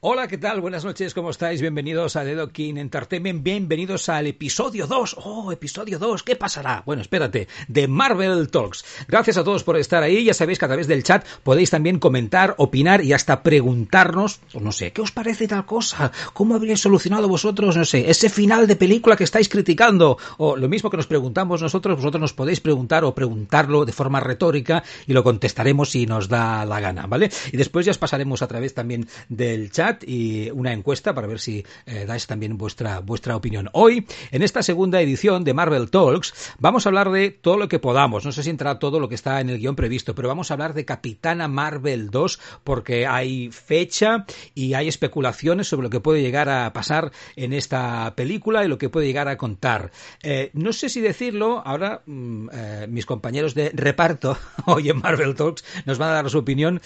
[0.00, 0.60] Hola, ¿qué tal?
[0.60, 1.60] Buenas noches, ¿cómo estáis?
[1.60, 5.16] Bienvenidos a Dedo King Entertainment, bienvenidos al episodio 2.
[5.24, 6.84] Oh, episodio 2, ¿qué pasará?
[6.86, 8.84] Bueno, espérate, de Marvel Talks.
[9.08, 11.98] Gracias a todos por estar ahí, ya sabéis que a través del chat podéis también
[11.98, 16.12] comentar, opinar y hasta preguntarnos, no sé, ¿qué os parece tal cosa?
[16.32, 20.16] ¿Cómo habríais solucionado vosotros, no sé, ese final de película que estáis criticando?
[20.36, 24.20] O lo mismo que nos preguntamos nosotros, vosotros nos podéis preguntar o preguntarlo de forma
[24.20, 27.32] retórica y lo contestaremos si nos da la gana, ¿vale?
[27.50, 31.40] Y después ya os pasaremos a través también del chat y una encuesta para ver
[31.40, 33.70] si eh, dais también vuestra, vuestra opinión.
[33.72, 37.78] Hoy, en esta segunda edición de Marvel Talks, vamos a hablar de todo lo que
[37.78, 38.24] podamos.
[38.24, 40.54] No sé si entrará todo lo que está en el guion previsto, pero vamos a
[40.54, 46.22] hablar de Capitana Marvel 2 porque hay fecha y hay especulaciones sobre lo que puede
[46.22, 49.90] llegar a pasar en esta película y lo que puede llegar a contar.
[50.22, 55.34] Eh, no sé si decirlo, ahora mm, eh, mis compañeros de reparto hoy en Marvel
[55.34, 56.80] Talks nos van a dar su opinión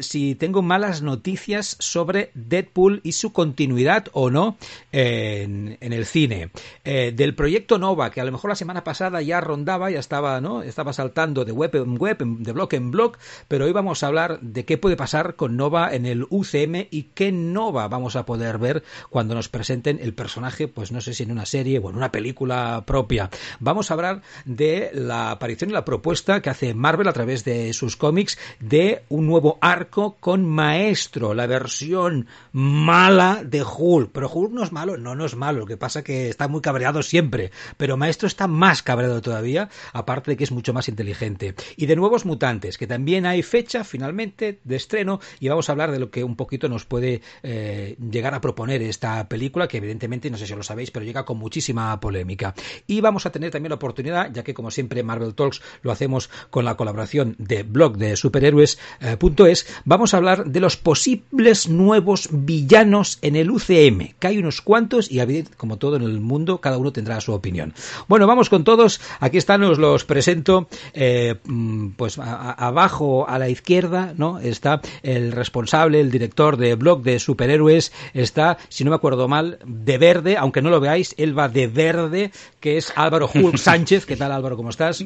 [0.00, 4.56] si tengo malas noticias sobre Deadpool y su continuidad o no
[4.92, 6.50] en, el cine.
[6.84, 10.40] Eh, del proyecto Nova, que a lo mejor la semana pasada ya rondaba, ya estaba,
[10.40, 10.62] ¿no?
[10.62, 13.16] Estaba saltando de web en web, de blog en blog,
[13.48, 17.10] pero hoy vamos a hablar de qué puede pasar con Nova en el UCM y
[17.14, 21.22] qué Nova vamos a poder ver cuando nos presenten el personaje, pues no sé si
[21.22, 23.30] en una serie o en una película propia.
[23.60, 27.72] Vamos a hablar de la aparición y la propuesta que hace Marvel a través de
[27.72, 32.17] sus cómics de un nuevo arco con Maestro, la versión
[32.52, 34.10] mala de Hulk.
[34.12, 35.60] Pero Hulk no es malo, no, no es malo.
[35.60, 37.50] Lo que pasa que está muy cabreado siempre.
[37.76, 41.54] Pero Maestro está más cabreado todavía, aparte de que es mucho más inteligente.
[41.76, 45.92] Y de nuevos mutantes, que también hay fecha finalmente de estreno y vamos a hablar
[45.92, 50.30] de lo que un poquito nos puede eh, llegar a proponer esta película, que evidentemente,
[50.30, 52.54] no sé si lo sabéis, pero llega con muchísima polémica.
[52.86, 56.30] Y vamos a tener también la oportunidad, ya que como siempre Marvel Talks lo hacemos
[56.50, 62.07] con la colaboración de blog de superhéroes.es, eh, vamos a hablar de los posibles nuevos
[62.30, 65.18] villanos en el UCM, que hay unos cuantos y
[65.56, 67.74] como todo en el mundo, cada uno tendrá su opinión.
[68.06, 69.00] Bueno, vamos con todos.
[69.20, 70.68] Aquí están, os los presento.
[70.94, 74.38] Eh, mm, pues abajo a la izquierda, ¿no?
[74.38, 77.92] Está el responsable, el director de blog de superhéroes.
[78.14, 81.66] Está, si no me acuerdo mal, de verde, aunque no lo veáis, él va de
[81.66, 84.06] verde, que es Álvaro Hulk Sánchez.
[84.06, 84.56] ¿Qué tal, Álvaro?
[84.56, 85.04] ¿Cómo estás?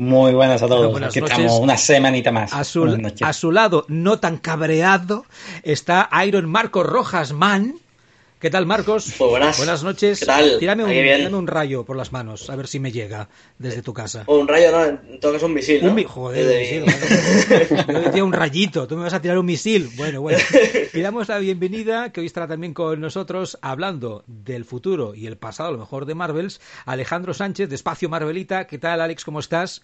[0.00, 1.02] Muy buenas a todos.
[1.02, 2.54] Aquí estamos una semanita más.
[2.54, 5.26] A su, a su, lado, no tan cabreado,
[5.62, 7.74] está Iron Marcos Rojas Man.
[8.40, 9.18] ¿Qué tal, Marcos?
[9.18, 9.58] buenas.
[9.58, 9.84] buenas.
[9.84, 10.20] noches.
[10.20, 10.58] ¿Qué tal?
[10.58, 10.82] Tírame
[11.26, 13.28] un, un, rayo por las manos, a ver si me llega
[13.58, 14.24] desde tu casa.
[14.28, 15.92] un rayo, no, en todo caso un misil, ¿no?
[15.92, 17.86] Un Joder, un misil.
[17.86, 19.90] Yo decía un rayito, tú me vas a tirar un misil.
[19.94, 20.38] Bueno, bueno.
[20.94, 25.36] Y damos la bienvenida, que hoy estará también con nosotros, hablando del futuro y el
[25.36, 28.66] pasado, a lo mejor de Marvels, Alejandro Sánchez, de Espacio Marvelita.
[28.66, 29.22] ¿Qué tal, Alex?
[29.26, 29.82] ¿Cómo estás?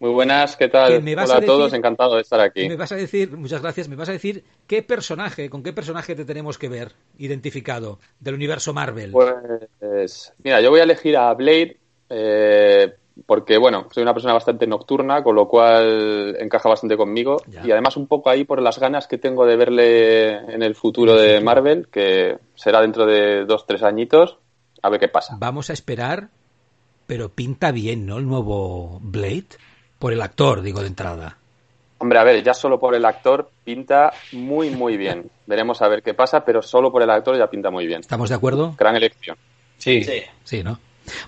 [0.00, 1.02] Muy buenas, ¿qué tal?
[1.02, 2.68] Hola a, todos, encantado de estar aquí.
[2.68, 6.14] Me vas a decir, muchas gracias, me vas a decir qué personaje, con qué personaje
[6.14, 9.10] te tenemos que ver identificado del universo Marvel.
[9.10, 11.78] Pues, mira, yo voy a elegir a Blade
[12.10, 12.94] eh,
[13.26, 17.96] porque, bueno, soy una persona bastante nocturna, con lo cual encaja bastante conmigo y además
[17.96, 21.88] un poco ahí por las ganas que tengo de verle en el futuro de Marvel,
[21.88, 24.38] que será dentro de dos, tres añitos,
[24.80, 25.36] a ver qué pasa.
[25.40, 26.28] Vamos a esperar,
[27.08, 28.18] pero pinta bien, ¿no?
[28.18, 29.48] El nuevo Blade.
[29.98, 31.36] Por el actor, digo de entrada.
[31.98, 35.30] Hombre, a ver, ya solo por el actor pinta muy, muy bien.
[35.46, 38.00] Veremos a ver qué pasa, pero solo por el actor ya pinta muy bien.
[38.00, 38.74] ¿Estamos de acuerdo?
[38.78, 39.36] Gran elección.
[39.78, 40.04] Sí.
[40.44, 40.78] Sí, ¿no?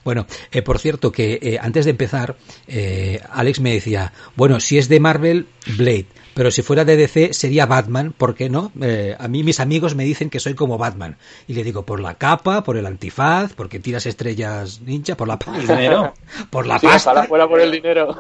[0.05, 2.37] Bueno, eh, por cierto, que eh, antes de empezar,
[2.69, 5.47] eh, Alex me decía, bueno, si es de Marvel,
[5.79, 8.73] Blade pero si fuera de DC sería Batman, ¿por qué no?
[8.81, 11.17] Eh, a mí mis amigos me dicen que soy como Batman.
[11.49, 15.39] Y le digo, por la capa, por el antifaz, porque tiras estrellas ninja, por la
[15.39, 15.61] pasta.
[15.61, 16.13] dinero?
[16.51, 17.25] por la pasta.
[17.25, 18.17] fuera por el dinero.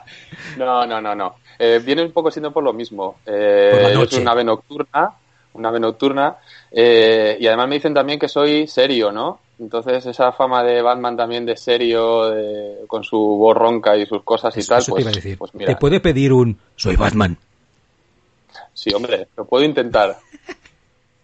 [0.56, 1.34] no, no, no, no.
[1.58, 3.16] Eh, viene un poco siendo por lo mismo.
[3.26, 5.12] Eh, Es una ave nocturna,
[5.54, 6.36] una ave nocturna,
[6.70, 9.40] eh, y además me dicen también que soy serio, ¿no?
[9.58, 12.32] Entonces esa fama de Batman también de serio,
[12.86, 15.74] con su voz ronca y sus cosas y tal, pues, te, pues mira.
[15.74, 17.36] te puede pedir un soy Batman.
[18.78, 20.20] Sí, hombre, lo puedo intentar.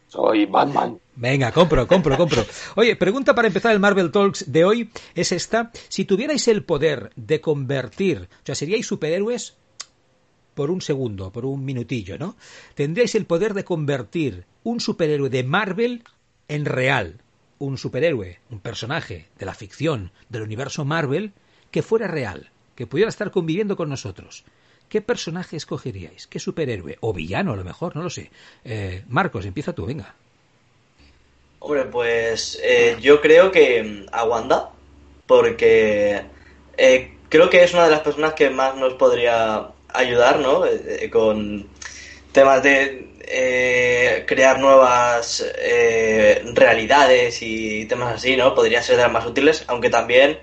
[0.09, 0.99] Soy Batman.
[1.15, 2.45] Venga, compro, compro, compro.
[2.75, 5.71] Oye, pregunta para empezar el Marvel Talks de hoy es esta.
[5.89, 9.57] Si tuvierais el poder de convertir, o sea, seríais superhéroes
[10.55, 12.35] por un segundo, por un minutillo, ¿no?
[12.75, 16.03] Tendríais el poder de convertir un superhéroe de Marvel
[16.49, 17.23] en real.
[17.59, 21.35] Un superhéroe, un personaje de la ficción del universo Marvel
[21.71, 24.45] que fuera real, que pudiera estar conviviendo con nosotros,
[24.89, 26.27] ¿qué personaje escogeríais?
[26.27, 26.99] ¿Qué superhéroe?
[27.01, 28.31] O villano, a lo mejor, no lo sé.
[28.65, 30.15] Eh, Marcos, empieza tú, venga.
[31.59, 34.71] Hombre, pues eh, yo creo que mm, a Wanda,
[35.27, 36.23] porque
[36.77, 40.65] eh, creo que es una de las personas que más nos podría ayudar, ¿no?
[41.11, 41.69] con
[42.33, 45.45] temas de crear nuevas
[46.53, 48.55] realidades y temas así, ¿no?
[48.55, 50.39] Podría ser de las más útiles, aunque también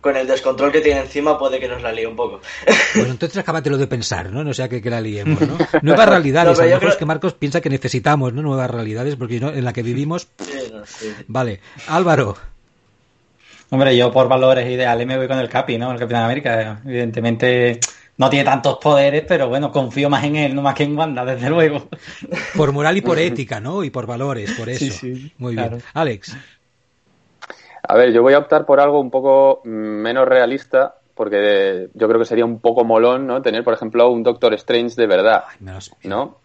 [0.00, 2.40] con el descontrol que tiene encima puede que nos la líe un poco.
[2.94, 4.42] Bueno, entonces acábatelo de pensar, ¿no?
[4.42, 5.58] No sea que, que la liemos, ¿no?
[5.82, 8.42] Nuevas realidades, a lo mejor es que Marcos piensa que necesitamos, ¿no?
[8.42, 10.28] Nuevas realidades, porque en la que vivimos...
[11.28, 11.60] Vale.
[11.86, 12.36] Álvaro.
[13.70, 15.92] Hombre, yo por valores ideales me voy con el Capi, ¿no?
[15.92, 16.80] El Capitán América.
[16.84, 17.78] Evidentemente
[18.16, 21.24] no tiene tantos poderes, pero bueno, confío más en él, no más que en Wanda,
[21.24, 21.88] desde luego.
[22.56, 23.84] Por moral y por ética, ¿no?
[23.84, 24.86] Y por valores, por eso.
[24.86, 25.82] Sí, sí, Muy bien.
[25.94, 26.36] Alex.
[27.90, 32.20] A ver, yo voy a optar por algo un poco menos realista, porque yo creo
[32.20, 33.40] que sería un poco molón, ¿no?
[33.40, 35.44] Tener, por ejemplo, un Doctor Strange de verdad,
[36.04, 36.36] ¿no?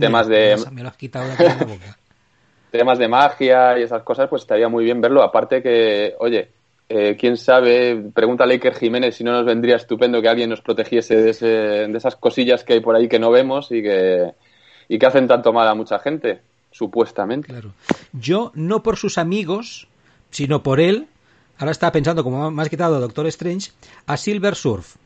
[0.00, 0.56] temas de...
[0.72, 1.98] Me lo has quitado de la boca.
[2.70, 5.22] temas de magia y esas cosas, pues estaría muy bien verlo.
[5.22, 6.48] Aparte que, oye,
[6.88, 10.62] eh, quién sabe, pregúntale a Iker Jiménez si no nos vendría estupendo que alguien nos
[10.62, 14.32] protegiese de, de esas cosillas que hay por ahí que no vemos y que,
[14.88, 16.40] y que hacen tanto mal a mucha gente,
[16.70, 17.48] supuestamente.
[17.48, 17.72] Claro.
[18.12, 19.88] Yo, no por sus amigos,
[20.34, 21.06] sino por él,
[21.58, 23.70] ahora está pensando, como me has quitado a Doctor Strange,
[24.04, 24.96] a Silver Surf.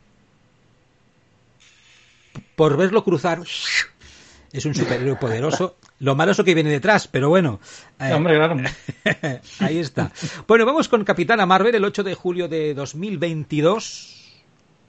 [2.55, 3.43] Por verlo cruzar,
[4.51, 5.75] es un superhéroe poderoso.
[5.99, 7.59] Lo malo es lo que viene detrás, pero bueno.
[7.99, 8.57] Eh, hombre, claro.
[9.59, 10.11] ahí está.
[10.47, 14.18] Bueno, vamos con Capitana Marvel el 8 de julio de 2022.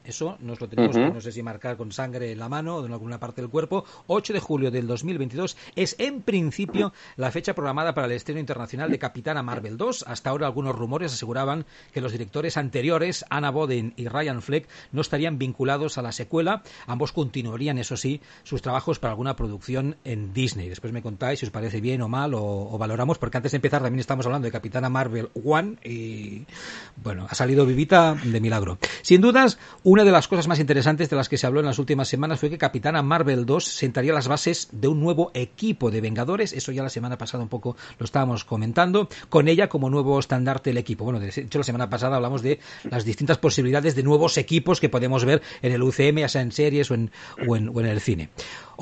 [0.04, 2.86] Eso nos lo tenemos que, no sé si marcar con sangre en la mano o
[2.86, 3.84] en alguna parte del cuerpo.
[4.06, 8.90] 8 de julio del 2022 es en principio la fecha programada para el estreno internacional
[8.90, 10.04] de Capitana Marvel 2.
[10.06, 15.00] Hasta ahora algunos rumores aseguraban que los directores anteriores, Anna Boden y Ryan Fleck, no
[15.00, 16.62] estarían vinculados a la secuela.
[16.86, 20.68] Ambos continuarían, eso sí, sus trabajos para alguna producción en Disney.
[20.68, 23.82] Después me contáis si os parece bien o mal o, valoramos, porque antes de empezar
[23.82, 26.46] también estamos hablando de Capitana Marvel 1 y,
[26.96, 28.78] bueno, ha salido vivita de milagro.
[29.02, 29.58] Sin dudas,
[29.90, 32.38] una de las cosas más interesantes de las que se habló en las últimas semanas
[32.38, 36.52] fue que Capitana Marvel 2 sentaría las bases de un nuevo equipo de Vengadores.
[36.52, 39.08] Eso ya la semana pasada un poco lo estábamos comentando.
[39.28, 41.02] Con ella como nuevo estandarte del equipo.
[41.02, 44.88] Bueno, de hecho la semana pasada hablamos de las distintas posibilidades de nuevos equipos que
[44.88, 47.10] podemos ver en el UCM, ya sea en series o en,
[47.48, 48.30] o en el cine.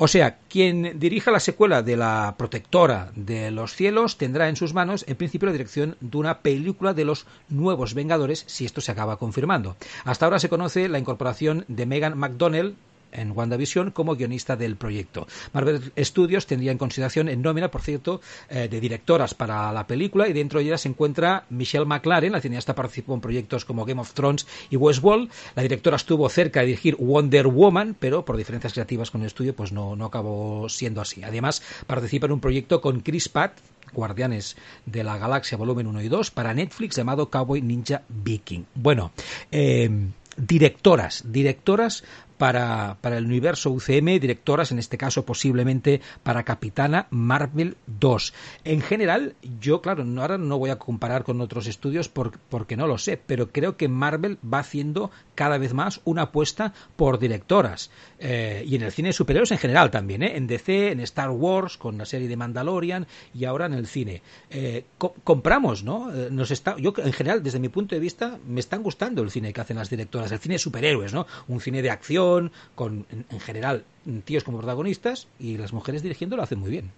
[0.01, 4.73] O sea, quien dirija la secuela de la protectora de los cielos tendrá en sus
[4.73, 8.93] manos, en principio, la dirección de una película de los nuevos Vengadores, si esto se
[8.93, 9.75] acaba confirmando.
[10.05, 12.77] Hasta ahora se conoce la incorporación de Megan McDonnell
[13.11, 15.27] en WandaVision como guionista del proyecto.
[15.53, 20.27] Marvel Studios tendría en consideración en nómina, por cierto, eh, de directoras para la película
[20.27, 24.01] y dentro de ella se encuentra Michelle McLaren, la cineasta participó en proyectos como Game
[24.01, 25.29] of Thrones y Westworld.
[25.55, 29.55] La directora estuvo cerca de dirigir Wonder Woman, pero por diferencias creativas con el estudio
[29.55, 31.23] pues no, no acabó siendo así.
[31.23, 33.59] Además, participa en un proyecto con Chris Pratt
[33.93, 38.65] Guardianes de la Galaxia volumen 1 y 2 para Netflix llamado Cowboy Ninja Viking.
[38.75, 39.11] Bueno,
[39.51, 39.89] eh,
[40.37, 42.03] directoras, directoras
[42.39, 48.33] para, para el universo UCM, directoras, en este caso posiblemente para Capitana Marvel 2.
[48.63, 52.97] En general, yo, claro, ahora no voy a comparar con otros estudios porque no lo
[52.97, 57.91] sé, pero creo que Marvel va haciendo cada vez más una apuesta por directoras.
[58.21, 60.35] Eh, y en el cine de superhéroes en general también, ¿eh?
[60.35, 64.21] en DC, en Star Wars, con la serie de Mandalorian y ahora en el cine.
[64.49, 64.83] Eh,
[65.23, 66.11] compramos, ¿no?
[66.29, 69.53] Nos está, yo, en general, desde mi punto de vista, me están gustando el cine
[69.53, 71.27] que hacen las directoras, el cine de superhéroes, ¿no?
[71.47, 73.85] Un cine de acción con en, general
[74.25, 76.91] tíos como protagonistas y las mujeres dirigiendo lo hacen muy bien.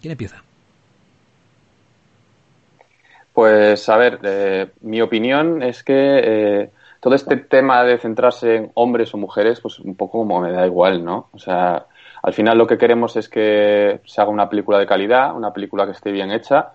[0.00, 0.42] ¿Quién empieza?
[3.34, 6.70] Pues a ver, eh, mi opinión es que eh,
[7.04, 10.64] todo este tema de centrarse en hombres o mujeres, pues un poco como me da
[10.64, 11.28] igual, ¿no?
[11.32, 11.84] O sea,
[12.22, 15.84] al final lo que queremos es que se haga una película de calidad, una película
[15.84, 16.72] que esté bien hecha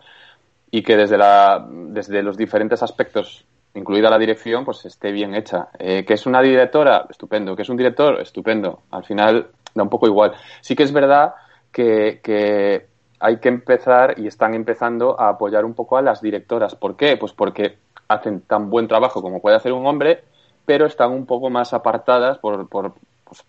[0.69, 3.43] y que desde, la, desde los diferentes aspectos
[3.73, 5.69] incluida la dirección, pues esté bien hecha.
[5.79, 7.55] Eh, que es una directora, estupendo.
[7.55, 8.83] Que es un director, estupendo.
[8.91, 10.33] Al final da un poco igual.
[10.61, 11.33] Sí que es verdad
[11.71, 12.85] que,
[13.19, 16.75] hay que empezar y están empezando a apoyar un poco a las directoras.
[16.75, 17.17] ¿Por qué?
[17.17, 20.23] Pues porque hacen tan buen trabajo como puede hacer un hombre,
[20.65, 23.43] pero están un poco más apartadas por, por, pues,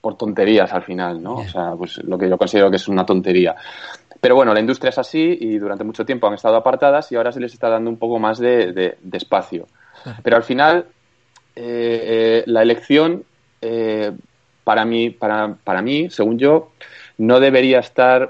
[0.00, 1.34] por tonterías al final, ¿no?
[1.34, 3.54] O sea, pues lo que yo considero que es una tontería.
[4.20, 7.32] Pero bueno, la industria es así y durante mucho tiempo han estado apartadas y ahora
[7.32, 9.66] se les está dando un poco más de, espacio.
[10.22, 10.86] Pero al final,
[11.54, 13.24] eh, eh, la elección,
[13.60, 14.12] eh,
[14.64, 16.72] para, mí, para, para mí, según yo,
[17.18, 18.28] no debería estar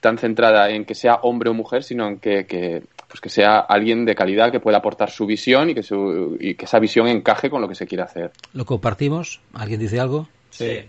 [0.00, 2.82] tan centrada en que sea hombre o mujer, sino en que,
[3.14, 6.54] pues que sea alguien de calidad que pueda aportar su visión y que, su, y
[6.56, 8.32] que esa visión encaje con lo que se quiere hacer.
[8.52, 9.40] ¿Lo compartimos?
[9.52, 10.26] ¿Alguien dice algo?
[10.50, 10.80] Sí.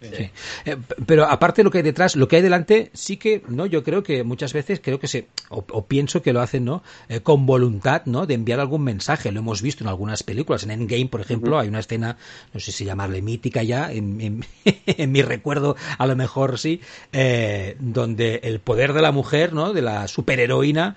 [0.00, 0.30] Sí.
[0.64, 3.66] Eh, pero aparte de lo que hay detrás, lo que hay delante, sí que, no,
[3.66, 6.82] yo creo que muchas veces creo que se, o, pienso que lo hacen, ¿no?
[7.08, 8.26] Eh, con voluntad, ¿no?
[8.26, 9.30] De enviar algún mensaje.
[9.30, 10.62] Lo hemos visto en algunas películas.
[10.62, 12.16] En Endgame, por ejemplo, hay una escena,
[12.54, 14.44] no sé si llamarle mítica ya, en,
[14.86, 16.80] en, mi recuerdo, a lo mejor sí,
[17.12, 19.74] eh, donde el poder de la mujer, ¿no?
[19.74, 20.96] De la superheroína,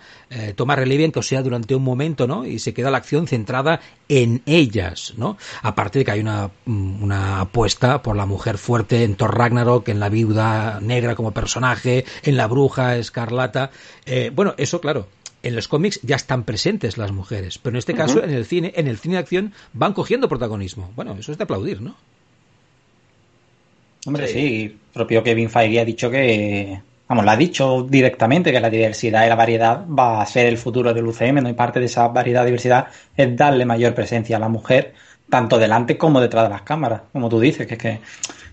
[0.55, 2.45] toma relieve, o sea durante un momento, ¿no?
[2.45, 3.81] Y se queda la acción centrada
[4.22, 5.38] en ellas, ¿no?
[5.63, 10.00] Aparte de que hay una, una apuesta por la mujer fuerte en Thor Ragnarok, en
[10.00, 13.72] la viuda negra como personaje, en la bruja escarlata.
[14.05, 15.08] Eh, bueno, eso claro,
[15.41, 18.72] en los cómics ya están presentes las mujeres, pero en este caso en el cine,
[18.75, 20.91] en el cine de acción van cogiendo protagonismo.
[20.96, 21.96] Bueno, eso es de aplaudir, ¿no?
[24.05, 26.82] Hombre, sí, propio Kevin Feige ha dicho que,
[27.13, 30.58] vamos, lo ha dicho directamente que la diversidad y la variedad va a ser el
[30.58, 31.50] futuro del UCM, ¿no?
[31.50, 34.96] Y parte de esa variedad y diversidad es darle mayor presencia a la mujer,
[35.29, 38.00] tanto delante como detrás de las cámaras, como tú dices, que es que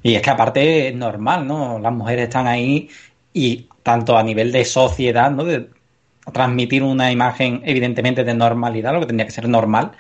[0.03, 1.79] y es que aparte es normal, ¿no?
[1.79, 2.91] Las mujeres están ahí
[3.33, 5.45] y tanto a nivel de sociedad, ¿no?
[5.45, 5.71] De
[6.33, 9.93] transmitir una imagen evidentemente de normalidad, lo que tendría que ser normal,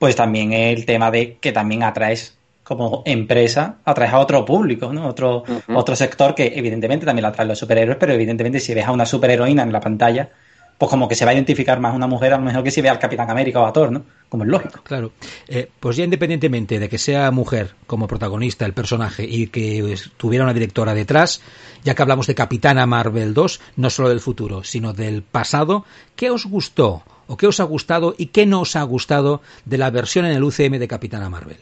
[0.00, 2.36] pues también el tema de que también atraes
[2.70, 5.08] como empresa, atraes a otro público, ¿no?
[5.08, 5.42] Otro,
[5.74, 9.04] otro sector que evidentemente también lo atrae los superhéroes, pero evidentemente si ves a una
[9.04, 10.30] superheroína en la pantalla,
[10.78, 12.80] pues como que se va a identificar más una mujer a lo mejor que si
[12.80, 14.04] ve al Capitán América o a Thor, ¿no?
[14.28, 14.84] Como es lógico.
[14.84, 15.10] Claro.
[15.48, 20.44] Eh, pues ya independientemente de que sea mujer como protagonista el personaje y que tuviera
[20.44, 21.42] una directora detrás,
[21.82, 25.84] ya que hablamos de Capitana Marvel 2, no solo del futuro, sino del pasado,
[26.14, 29.76] ¿qué os gustó o qué os ha gustado y qué no os ha gustado de
[29.76, 31.58] la versión en el UCM de Capitana Marvel?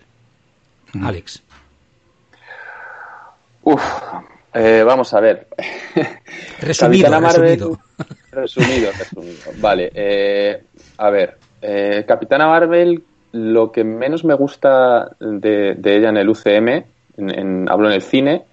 [1.02, 1.42] Alex.
[3.62, 3.83] Uf,
[4.54, 5.47] eh, vamos a ver.
[6.61, 7.78] Resumido, resumido.
[8.33, 9.52] Resumido, resumido.
[9.57, 10.62] Vale, eh,
[10.97, 11.37] a ver.
[11.61, 13.02] Eh, Capitana Marvel,
[13.33, 16.85] lo que menos me gusta de, ella en el UCM,
[17.16, 18.45] en, hablo en el cine,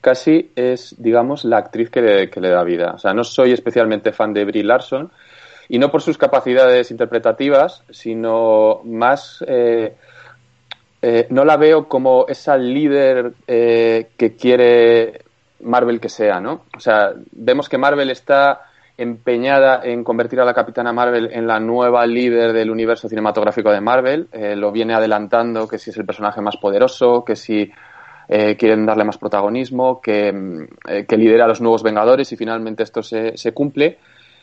[0.00, 2.92] casi es, digamos, la actriz que le, que le, da vida.
[2.94, 5.10] O sea, no soy especialmente fan de Brie Larson,
[5.68, 9.42] y no por sus capacidades interpretativas, sino más...
[11.30, 15.22] no la veo como esa líder que quiere
[15.60, 16.62] Marvel que sea, ¿no?
[16.76, 18.62] O sea, vemos que Marvel está
[18.98, 23.80] empeñada en convertir a la Capitana Marvel en la nueva líder del universo cinematográfico de
[23.80, 24.28] Marvel.
[24.32, 27.70] Eh, lo viene adelantando que si es el personaje más poderoso, que si
[28.28, 32.36] eh, quieren darle más protagonismo, que, mm, eh, que, lidera a los nuevos Vengadores y
[32.36, 33.98] finalmente esto se, se cumple.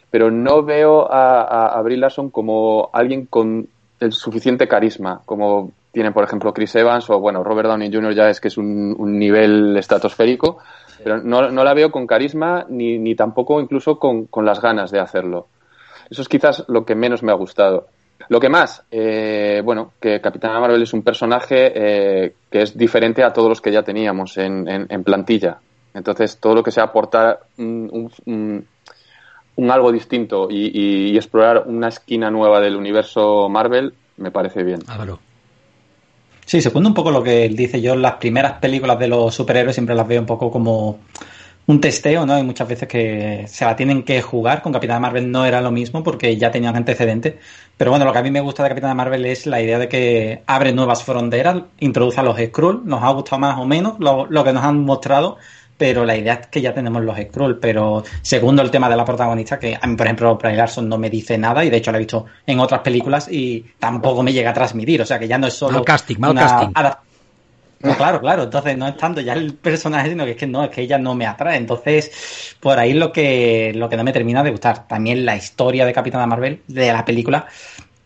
[0.09, 3.67] Pero no veo a, a, Brie Larson como alguien con
[4.00, 8.13] el suficiente carisma, como tiene, por ejemplo, Chris Evans o, bueno, Robert Downey Jr.
[8.13, 10.59] ya es que es un, un nivel estratosférico
[11.05, 14.89] pero no, no, la veo con carisma ni, ni tampoco incluso con, con, las ganas
[14.89, 15.47] de hacerlo.
[16.09, 17.87] Eso es quizás lo que menos me ha gustado.
[18.27, 23.23] Lo que más, eh, bueno, que Capitana Marvel es un personaje eh, que es diferente
[23.23, 25.59] a todos los que ya teníamos en, en, plantilla.
[25.93, 28.67] Entonces, todo lo que sea aportar un, un,
[29.55, 34.79] un algo distinto y, y, explorar una esquina nueva del universo Marvel me parece bien.
[36.45, 37.81] Sí, segundo un poco lo que él dice.
[37.81, 40.99] Yo las primeras películas de los superhéroes siempre las veo un poco como
[41.67, 42.33] un testeo, ¿no?
[42.33, 44.61] Hay muchas veces que se la tienen que jugar.
[44.61, 47.35] Con Capitana Marvel no era lo mismo porque ya tenían antecedentes.
[47.77, 49.89] Pero bueno, lo que a mí me gusta de Capitana Marvel es la idea de
[49.89, 52.83] que abre nuevas fronteras, introduce a los Skrull.
[52.85, 55.37] Nos ha gustado más o menos lo, lo que nos han mostrado
[55.77, 57.60] pero la idea es que ya tenemos los Skrull.
[57.60, 60.98] Pero segundo, el tema de la protagonista, que a mí, por ejemplo, Bray Larson no
[60.98, 64.32] me dice nada y de hecho la he visto en otras películas y tampoco me
[64.32, 65.01] llega a transmitir.
[65.01, 65.74] O sea que ya no es solo.
[65.74, 66.72] Mal casting, mal casting.
[67.98, 70.70] claro, claro, entonces no es tanto ya el personaje, sino que es que no, es
[70.70, 71.58] que ella no me atrae.
[71.58, 74.88] Entonces, por ahí lo que, lo que no me termina de gustar.
[74.88, 77.48] También la historia de Capitana Marvel, de la película,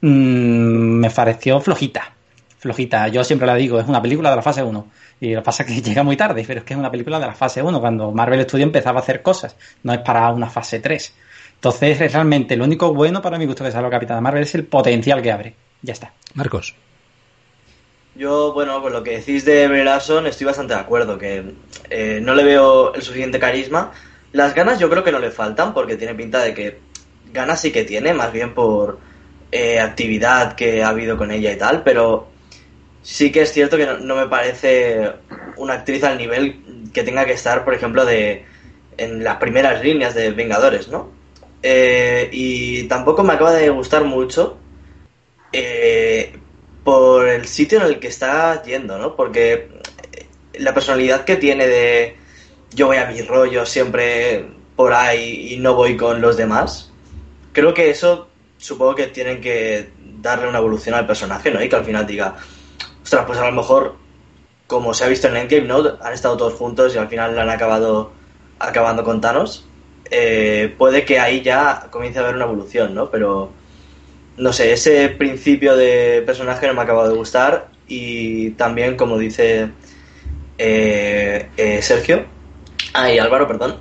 [0.02, 2.14] mmm, me pareció flojita.
[2.58, 3.08] Flojita.
[3.10, 5.64] Yo siempre la digo, es una película de la fase 1 y lo que pasa
[5.64, 7.80] es que llega muy tarde, pero es que es una película de la fase 1,
[7.80, 11.14] cuando Marvel Studios empezaba a hacer cosas, no es para una fase 3.
[11.56, 14.66] Entonces, es realmente lo único bueno para mi gusto que sale Capitana Marvel es el
[14.66, 15.56] potencial que abre.
[15.82, 16.14] Ya está.
[16.36, 16.74] Marcos.
[18.16, 21.54] Yo, bueno, con lo que decís de Brie Larson estoy bastante de acuerdo, que
[21.90, 23.92] eh, no le veo el suficiente carisma.
[24.32, 26.80] Las ganas yo creo que no le faltan, porque tiene pinta de que
[27.34, 29.00] ganas sí que tiene, más bien por
[29.52, 32.28] eh, actividad que ha habido con ella y tal, pero
[33.04, 35.12] sí que es cierto que no, me parece
[35.58, 38.46] una actriz al nivel que tenga que estar, por ejemplo, de
[38.98, 41.10] en las primeras líneas de Vengadores, ¿no?
[41.64, 44.58] Eh, y tampoco me acaba de gustar mucho
[45.54, 46.38] eh,
[46.84, 49.16] por el sitio en el que está yendo, ¿no?
[49.16, 49.70] Porque
[50.54, 52.16] la personalidad que tiene de
[52.72, 56.92] yo voy a mi rollo siempre por ahí y no voy con los demás,
[57.52, 59.90] creo que eso supongo que tienen que
[60.22, 61.64] darle una evolución al personaje, ¿no?
[61.64, 62.36] Y que al final diga,
[63.10, 63.96] ostras, pues a lo mejor,
[64.68, 65.98] como se ha visto en Endgame, ¿no?
[66.00, 68.12] Han estado todos juntos y al final han acabado
[68.60, 69.66] acabando con Thanos.
[70.12, 73.10] Eh, puede que ahí ya comience a haber una evolución, ¿no?
[73.10, 73.52] Pero
[74.38, 79.18] no sé, ese principio de personaje no me ha acabado de gustar y también, como
[79.18, 79.72] dice
[80.60, 82.26] eh, eh, Sergio,
[82.94, 83.80] ay, Álvaro, perdón,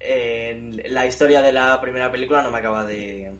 [0.00, 3.36] la historia de la primera película no me acaba de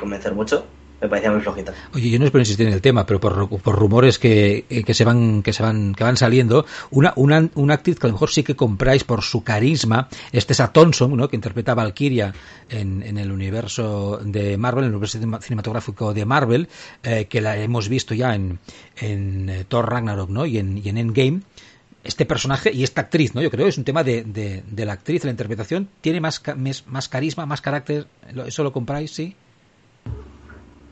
[0.00, 0.64] convencer mucho
[1.00, 1.72] me parecía muy flojita.
[1.94, 4.84] Oye, yo no es por insistir en el tema, pero por, por rumores que, eh,
[4.84, 8.08] que, se van que se van que van saliendo, una, una, una actriz que a
[8.08, 11.28] lo mejor sí que compráis por su carisma, este es a Thompson, ¿no?
[11.28, 12.34] que interpreta a Valkyria
[12.68, 16.68] en, en el universo de Marvel, en el universo cinematográfico de Marvel,
[17.02, 18.58] eh, que la hemos visto ya en,
[18.96, 20.46] en eh, Thor Ragnarok ¿no?
[20.46, 21.40] y, en, y en Endgame
[22.02, 23.42] este personaje y esta actriz, ¿no?
[23.42, 25.86] Yo creo que es un tema de, de, de la actriz, la interpretación.
[26.00, 26.42] ¿Tiene más,
[26.86, 28.06] más carisma, más carácter?
[28.46, 29.36] ¿Eso lo compráis, sí?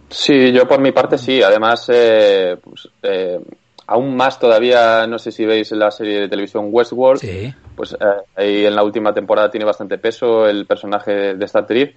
[0.09, 1.43] Sí, yo por mi parte sí.
[1.43, 3.39] Además, eh, pues, eh,
[3.87, 7.21] aún más todavía, no sé si veis la serie de televisión Westworld,
[7.75, 7.97] pues eh,
[8.37, 11.95] ahí en la última temporada tiene bastante peso el personaje de esta actriz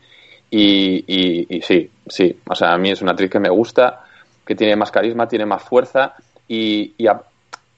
[0.50, 1.04] y,
[1.48, 2.38] y, sí, sí.
[2.48, 4.04] O sea, a mí es una actriz que me gusta,
[4.46, 6.14] que tiene más carisma, tiene más fuerza
[6.48, 6.94] y,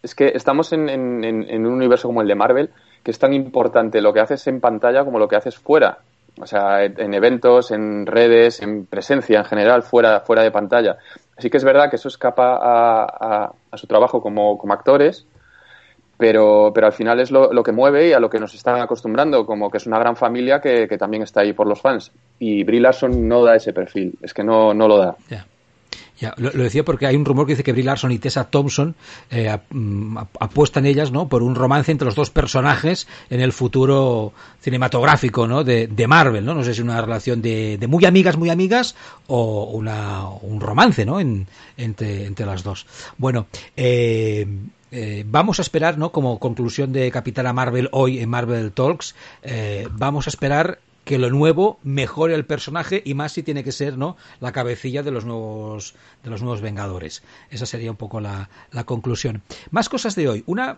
[0.02, 2.70] es que estamos en, en, en un universo como el de Marvel
[3.04, 6.00] que es tan importante lo que haces en pantalla como lo que haces fuera.
[6.42, 10.98] O sea, en eventos, en redes, en presencia en general, fuera, fuera de pantalla.
[11.38, 15.28] Así que es verdad que eso escapa a, a, su trabajo como, como actores,
[16.18, 19.46] pero, pero al final es lo, que mueve y a lo que nos están acostumbrando,
[19.46, 22.12] como que es una gran familia que, que también está ahí por los fans.
[22.40, 25.16] Y Brie Larson no da ese perfil, es que no, no lo da.
[26.38, 28.96] Lo, decía porque hay un rumor que dice que Brie Larson y Tessa Thompson
[29.30, 31.28] eh, mm, apuestan ellas, ¿no?
[31.28, 35.64] Por un romance entre los dos personajes en el futuro cinematográfico, ¿no?
[35.64, 36.54] De, de Marvel, ¿no?
[36.54, 38.96] No sé si una relación de, de, muy amigas, muy amigas
[39.28, 41.20] o una, un romance, ¿no?
[41.20, 42.86] En, entre, entre las dos.
[43.18, 44.46] Bueno, eh,
[44.92, 46.12] eh, vamos a esperar, ¿no?
[46.12, 49.16] Como conclusión de Capitana Marvel hoy en Marvel Talks,
[49.92, 53.98] vamos a esperar que lo nuevo mejore el personaje y más si tiene que ser
[53.98, 57.24] no la cabecilla de los nuevos de los nuevos Vengadores.
[57.50, 59.42] Esa sería un poco la, la conclusión.
[59.72, 60.44] Más cosas de hoy.
[60.46, 60.78] Una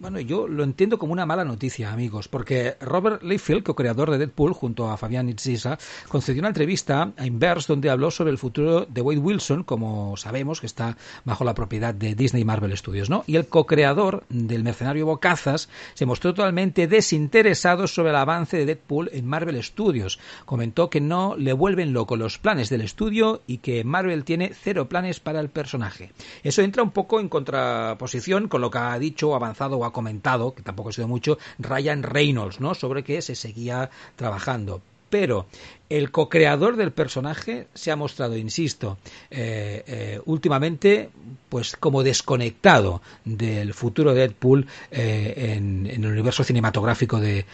[0.00, 4.52] bueno, yo lo entiendo como una mala noticia, amigos, porque Robert Liefeld, co-creador de Deadpool,
[4.52, 9.00] junto a Fabián Itzisa, concedió una entrevista a Inverse donde habló sobre el futuro de
[9.00, 13.24] Wade Wilson, como sabemos que está bajo la propiedad de Disney Marvel Studios, ¿no?
[13.26, 19.10] Y el co-creador del mercenario Bocazas se mostró totalmente desinteresado sobre el avance de Deadpool
[19.12, 20.18] en Marvel Studios.
[20.44, 24.88] Comentó que no le vuelven loco los planes del estudio y que Marvel tiene cero
[24.88, 26.12] planes para el personaje.
[26.42, 30.62] Eso entra un poco en contraposición con lo que ha dicho avanzado ha comentado, que
[30.62, 32.74] tampoco ha sido mucho, Ryan Reynolds, ¿no?
[32.74, 34.82] Sobre que se seguía trabajando.
[35.10, 35.46] Pero
[35.88, 38.98] el co-creador del personaje se ha mostrado, insisto,
[39.30, 41.08] eh, eh, últimamente,
[41.48, 47.44] pues como desconectado del futuro de Deadpool eh, en, el universo cinematográfico de,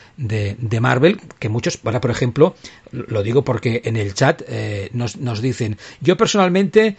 [0.81, 2.57] Marvel, que muchos, ahora por ejemplo,
[2.91, 4.43] lo digo porque en el chat
[4.93, 6.97] nos, dicen, yo personalmente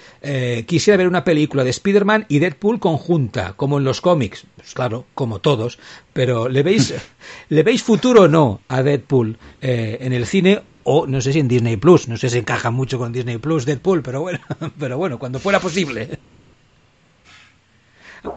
[0.65, 5.05] quisiera ver una película de Spider-Man y Deadpool conjunta, como en los cómics, pues claro,
[5.13, 5.77] como todos,
[6.13, 6.93] pero ¿le veis,
[7.49, 10.44] ¿le veis futuro o no a Deadpool en el cine?
[10.85, 13.65] O no sé si en Disney Plus, no sé si encaja mucho con Disney Plus,
[13.65, 14.39] Deadpool, pero bueno,
[14.79, 16.19] pero bueno, cuando fuera posible.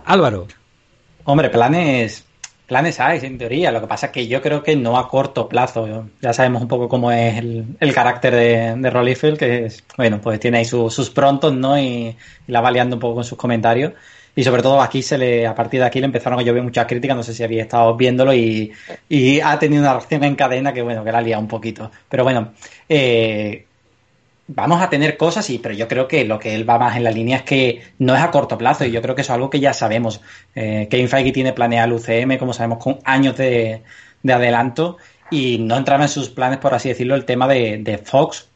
[0.07, 0.49] Álvaro.
[1.25, 2.25] Hombre, planes,
[2.67, 3.71] planes hay, en teoría.
[3.71, 6.07] Lo que pasa es que yo creo que no a corto plazo.
[6.23, 10.19] Ya sabemos un poco cómo es el, el carácter de, de Rollifield, que es, bueno,
[10.21, 11.79] pues tiene ahí su, sus prontos, ¿no?
[11.79, 13.93] Y, y, la va liando un poco con sus comentarios.
[14.35, 16.87] Y sobre todo aquí se le, a partir de aquí le empezaron a llover muchas
[16.87, 18.73] críticas, no sé si había estado viéndolo y,
[19.43, 21.91] ha tenido una reacción en cadena que bueno, que la ha liado un poquito.
[22.09, 22.53] Pero bueno,
[22.89, 23.67] eh,
[24.49, 27.05] vamos a tener cosas, y, pero yo creo que lo que él va más en
[27.05, 29.35] la línea es que no es a corto plazo, y yo creo que eso es
[29.35, 30.21] algo que ya sabemos.
[30.55, 33.83] Eh, Kevin Feige tiene planeado el UCM, como sabemos, con años de,
[34.23, 34.97] de, adelanto,
[35.31, 38.49] y no entraba en sus planes, por así decirlo, el tema de, de Fox,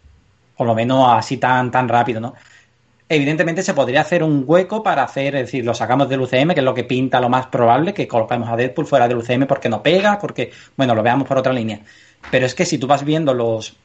[0.56, 2.34] por lo menos así tan, tan rápido, ¿no?
[3.14, 6.60] Evidentemente se podría hacer un hueco para hacer, es decir, lo sacamos del UCM, que
[6.60, 9.68] es lo que pinta lo más probable, que colocamos a Deadpool fuera del UCM porque
[9.68, 11.80] no pega, porque, bueno, lo veamos por otra línea.
[12.30, 13.76] Pero es que si tú vas viendo los,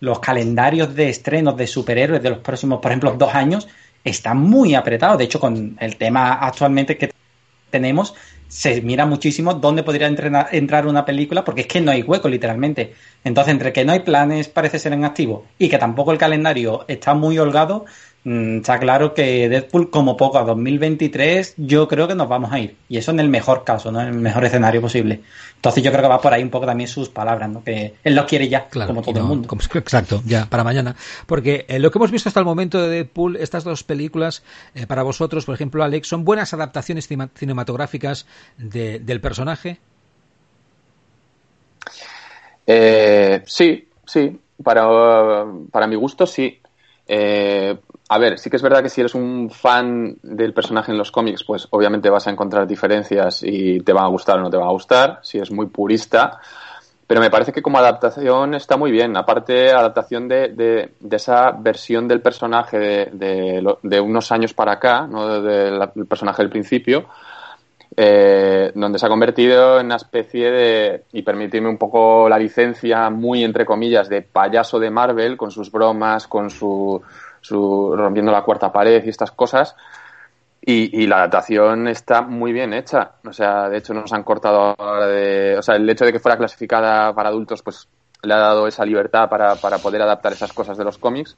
[0.00, 3.66] los calendarios de estrenos de superhéroes de los próximos, por ejemplo, dos años,
[4.04, 5.18] están muy apretados.
[5.18, 7.10] De hecho, con el tema actualmente que
[7.70, 8.14] tenemos,
[8.48, 12.94] se mira muchísimo dónde podría entrar una película, porque es que no hay hueco, literalmente.
[13.24, 16.84] Entonces, entre que no hay planes, parece ser en activo, y que tampoco el calendario
[16.86, 17.86] está muy holgado,
[18.26, 22.76] está claro que Deadpool, como poco a 2023, yo creo que nos vamos a ir.
[22.88, 24.00] Y eso en el mejor caso, ¿no?
[24.00, 25.20] En el mejor escenario posible.
[25.54, 27.62] Entonces yo creo que va por ahí un poco también sus palabras, ¿no?
[27.62, 29.48] Que él lo quiere ya, como todo el mundo.
[29.74, 30.96] exacto, ya, para mañana.
[31.26, 34.42] Porque eh, lo que hemos visto hasta el momento de Deadpool, estas dos películas,
[34.74, 38.26] eh, para vosotros, por ejemplo, Alex, ¿son buenas adaptaciones cinematográficas
[38.58, 39.78] del personaje?
[42.66, 44.40] Eh, sí, sí.
[44.64, 46.60] Para, para mi gusto, sí.
[47.08, 47.76] Eh,
[48.08, 51.10] a ver, sí que es verdad que si eres un fan del personaje en los
[51.10, 54.56] cómics, pues obviamente vas a encontrar diferencias y te va a gustar o no te
[54.56, 56.40] va a gustar, si es muy purista.
[57.06, 59.16] Pero me parece que como adaptación está muy bien.
[59.16, 65.40] Aparte, adaptación de, de, esa versión del personaje de, de, unos años para acá, no
[65.40, 67.06] del personaje del principio,
[67.96, 73.08] eh, donde se ha convertido en una especie de, y permitirme un poco la licencia,
[73.08, 77.00] muy entre comillas, de payaso de Marvel, con sus bromas, con su
[77.50, 79.76] rompiendo la cuarta pared y estas cosas.
[80.68, 83.12] Y, la adaptación está muy bien hecha.
[83.24, 85.56] O sea, de hecho nos han cortado ahora de...
[85.56, 87.86] O sea, el hecho de que fuera clasificada para adultos, pues
[88.22, 91.36] le ha dado esa libertad para, para poder adaptar esas cosas de los cómics.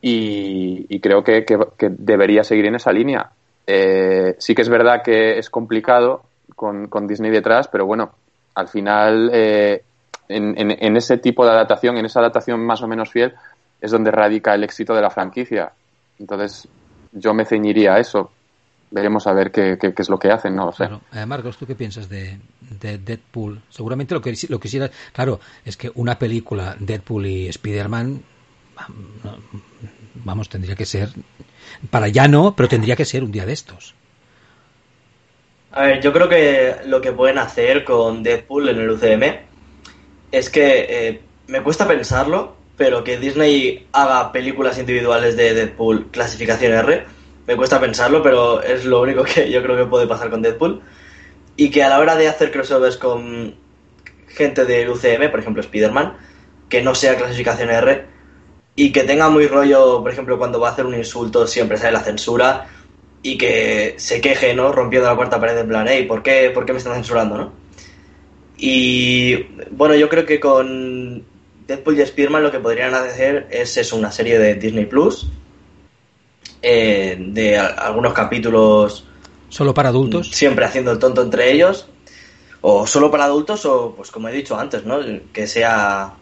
[0.00, 1.44] Y, creo que,
[1.80, 3.30] debería seguir en esa línea.
[3.66, 6.22] Eh, sí que es verdad que es complicado
[6.54, 8.12] con, con Disney detrás, pero bueno,
[8.54, 9.82] al final eh,
[10.28, 13.34] en, en, ese tipo de adaptación, en esa adaptación más o menos fiel,
[13.80, 15.72] es donde radica el éxito de la franquicia.
[16.18, 16.68] Entonces,
[17.12, 18.30] yo me ceñiría a eso.
[18.90, 20.86] Veremos a ver qué, qué, es lo que hacen, no lo sé.
[20.86, 21.02] Claro.
[21.12, 23.60] Eh, Marcos, ¿tú qué piensas de, Deadpool?
[23.68, 28.22] Seguramente lo que lo quisiera, claro, es que una película Deadpool y Spider-Man,
[30.24, 31.10] vamos, tendría que ser,
[31.90, 33.94] para ya no, pero tendría que ser un día de estos.
[35.72, 39.22] A ver, yo creo que lo que pueden hacer con Deadpool en el UCM
[40.32, 46.72] es que eh, me cuesta pensarlo, pero que Disney haga películas individuales de Deadpool clasificación
[46.72, 47.04] R,
[47.46, 50.80] me cuesta pensarlo, pero es lo único que yo creo que puede pasar con Deadpool.
[51.56, 53.56] Y que a la hora de hacer crossovers con
[54.28, 56.16] gente del UCM, por ejemplo Spider-Man,
[56.68, 58.06] que no sea clasificación R,
[58.76, 61.92] y que tenga muy rollo, por ejemplo, cuando va a hacer un insulto siempre sale
[61.92, 62.68] la censura,
[63.22, 64.70] y que se queje, ¿no?
[64.70, 67.52] Rompiendo la cuarta pared en plan, hey, ¿por qué, ¿por qué me están censurando, no?
[68.56, 69.34] Y
[69.72, 71.24] bueno, yo creo que con
[71.68, 75.28] Deadpool y Spearman lo que podrían hacer es eso, una serie de Disney Plus,
[76.62, 79.04] eh, de algunos capítulos.
[79.50, 80.30] ¿Solo para adultos?
[80.30, 81.86] Siempre haciendo el tonto entre ellos.
[82.62, 84.98] O solo para adultos, o pues como he dicho antes, ¿no?
[85.32, 86.14] Que sea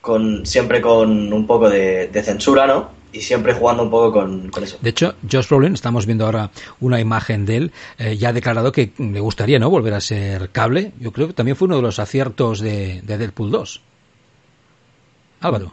[0.00, 2.90] con siempre con un poco de, censura, ¿no?
[3.12, 4.78] Y siempre jugando un poco con, eso.
[4.82, 8.72] De hecho, Josh Brolin, estamos viendo ahora una imagen de él, eh, ya ha declarado
[8.72, 9.70] que le gustaría, ¿no?
[9.70, 10.92] Volver a ser cable.
[10.98, 13.80] Yo creo que también fue uno de los aciertos de, de Deadpool 2.
[15.42, 15.72] Álvaro.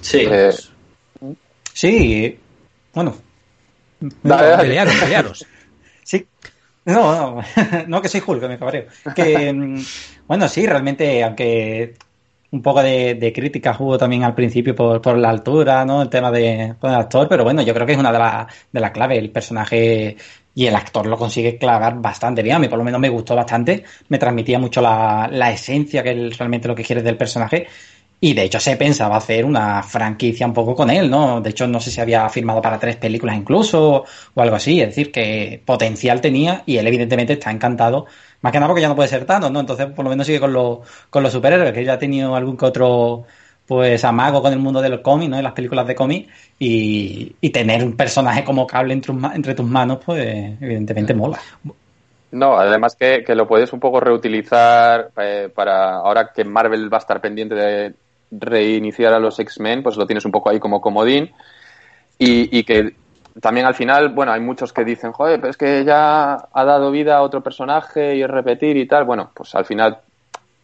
[0.00, 0.26] Sí.
[0.28, 0.50] Eh,
[1.72, 2.38] sí.
[2.92, 3.14] Bueno.
[4.22, 5.46] Pelearos, pelearos.
[6.02, 6.26] sí.
[6.86, 7.42] No, no,
[7.86, 8.86] no, que soy Hulk, que me cabreo.
[9.14, 9.82] Que, mm,
[10.26, 11.94] bueno, sí, realmente, aunque
[12.50, 16.02] un poco de, de críticas hubo también al principio por, por, la altura, ¿no?
[16.02, 18.46] El tema de, con el actor, pero bueno, yo creo que es una de las
[18.70, 19.18] de la claves.
[19.18, 20.16] El personaje
[20.54, 22.56] y el actor lo consigue clavar bastante bien.
[22.56, 23.82] A mí por lo menos me gustó bastante.
[24.08, 27.66] Me transmitía mucho la, la esencia que es realmente lo que quiere del personaje.
[28.24, 31.42] Y de hecho se pensaba hacer una franquicia un poco con él, ¿no?
[31.42, 34.80] De hecho, no sé si había firmado para tres películas incluso o algo así.
[34.80, 38.06] Es decir, que potencial tenía y él evidentemente está encantado.
[38.40, 39.60] Más que nada porque ya no puede ser Thanos, ¿no?
[39.60, 40.78] Entonces, por lo menos sigue con, los,
[41.10, 43.24] con los superhéroes, que ya ha tenido algún que otro
[43.66, 45.38] pues amago con el mundo de los cómics, ¿no?
[45.38, 49.66] Y las películas de cómics y, y tener un personaje como cable entre, entre tus
[49.66, 51.38] manos, pues evidentemente mola.
[52.30, 56.96] No, además que, que, lo puedes un poco reutilizar eh, para ahora que Marvel va
[56.96, 57.94] a estar pendiente de,
[58.38, 61.32] reiniciar a los X-Men, pues lo tienes un poco ahí como comodín.
[62.18, 62.94] Y, que
[63.40, 66.90] también al final, bueno, hay muchos que dicen, joder, pero es que ya ha dado
[66.90, 69.04] vida a otro personaje y es repetir y tal.
[69.04, 69.98] Bueno, pues al final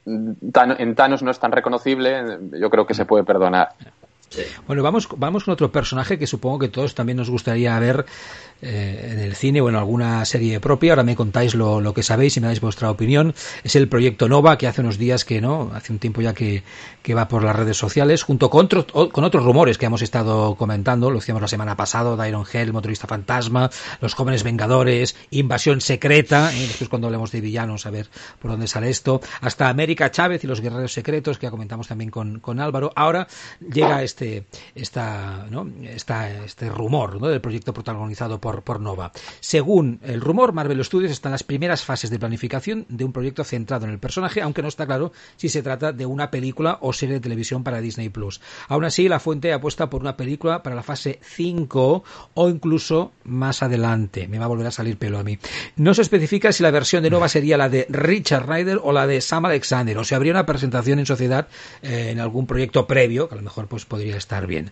[0.07, 3.71] en Thanos no es tan reconocible, yo creo que se puede perdonar.
[4.67, 8.07] Bueno, vamos, vamos con otro personaje que supongo que todos también nos gustaría ver
[8.63, 10.93] eh, en el cine o en alguna serie propia.
[10.93, 13.35] Ahora me contáis lo, lo, que sabéis y me dais vuestra opinión.
[13.65, 16.63] Es el proyecto Nova, que hace unos días que no, hace un tiempo ya que,
[17.03, 20.55] que va por las redes sociales, junto con, otro, con otros rumores que hemos estado
[20.57, 21.11] comentando.
[21.11, 23.71] Lo hicimos la semana pasada, Iron Hell, Motorista Fantasma,
[24.01, 26.67] Los Jóvenes Vengadores, Invasión Secreta, ¿eh?
[26.67, 30.47] después cuando hablemos de villanos, a ver por dónde sale esto, hasta América Chávez y
[30.47, 32.93] los Guerreros Secretos, que ya comentamos también con, con Álvaro.
[32.95, 33.27] Ahora
[33.61, 34.45] llega este,
[34.75, 35.67] esta, ¿no?
[35.85, 37.29] esta, este rumor ¿no?
[37.29, 39.13] del proyecto protagonizado por, por Nova.
[39.41, 43.45] Según el rumor, Marvel Studios está en las primeras fases de planificación de un proyecto
[43.45, 46.93] centrado en el personaje, aunque no está claro si se trata de una película o
[46.93, 48.41] serie de televisión para Disney Plus.
[48.69, 53.63] Aún así, la fuente apuesta por una película para la fase 5 o incluso más
[53.63, 54.29] adelante.
[54.29, 55.39] Me va a volver a salir pelo a mí.
[55.77, 59.07] No se especifica si la versión de Nova sería la de Richard Ryder o la
[59.07, 61.49] de Sam Alexander, o si habría una presentación en sociedad
[61.83, 64.71] eh, en algún proyecto previo, que a lo mejor pues podría estar bien.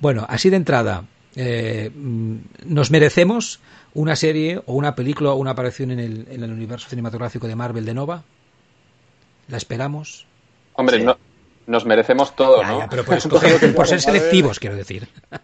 [0.00, 1.04] Bueno, así de entrada,
[1.36, 3.60] eh, mm, nos merecemos
[3.94, 7.54] una serie o una película o una aparición en el, en el universo cinematográfico de
[7.54, 8.24] Marvel de Nova.
[9.48, 10.26] ¿La esperamos?
[10.74, 11.16] Hombre, no,
[11.66, 12.86] nos merecemos todo, ¿no?
[12.90, 13.20] pero por,
[13.86, 15.08] ser selectivos, quiero decir.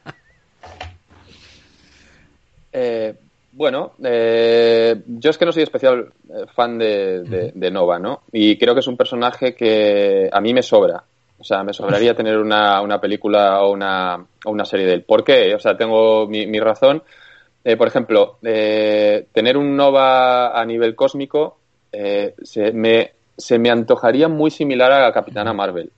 [2.74, 3.14] Eh,
[3.52, 6.10] bueno, eh, yo es que no soy especial
[6.54, 8.22] fan de, Nova, ¿no?
[8.32, 11.04] Y creo que es un personaje que a mí me sobra.
[11.42, 15.02] O sea, me sobraría tener una, una película o una, o una serie de él.
[15.02, 15.56] ¿Por qué?
[15.56, 17.02] O sea, tengo mi, mi razón.
[17.76, 21.58] por ejemplo, tener un Nova a nivel cósmico
[21.90, 25.90] se, me, se me antojaría muy similar a la Capitana Marvel.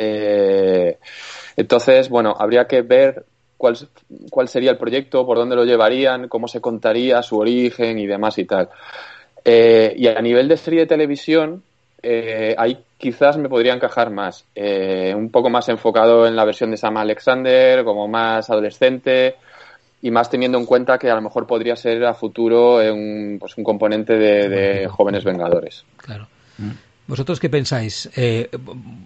[0.00, 0.96] Eh,
[1.56, 3.24] entonces, bueno, habría que ver
[3.56, 3.76] cuál,
[4.30, 8.38] cuál sería el proyecto, por dónde lo llevarían, cómo se contaría, su origen y demás
[8.38, 8.68] y tal.
[9.44, 11.64] Eh, y a nivel de serie de televisión,
[12.02, 14.44] eh, ahí quizás me podría encajar más.
[14.54, 19.36] un poco más enfocado en la versión de Sam Alexander, como más adolescente
[20.00, 23.56] y más teniendo en cuenta que a lo mejor podría ser a futuro un, pues
[23.56, 25.84] un componente de, de jóvenes vengadores.
[25.96, 26.28] Claro.
[27.08, 28.10] ¿Vosotros qué pensáis?
[28.16, 28.50] Eh,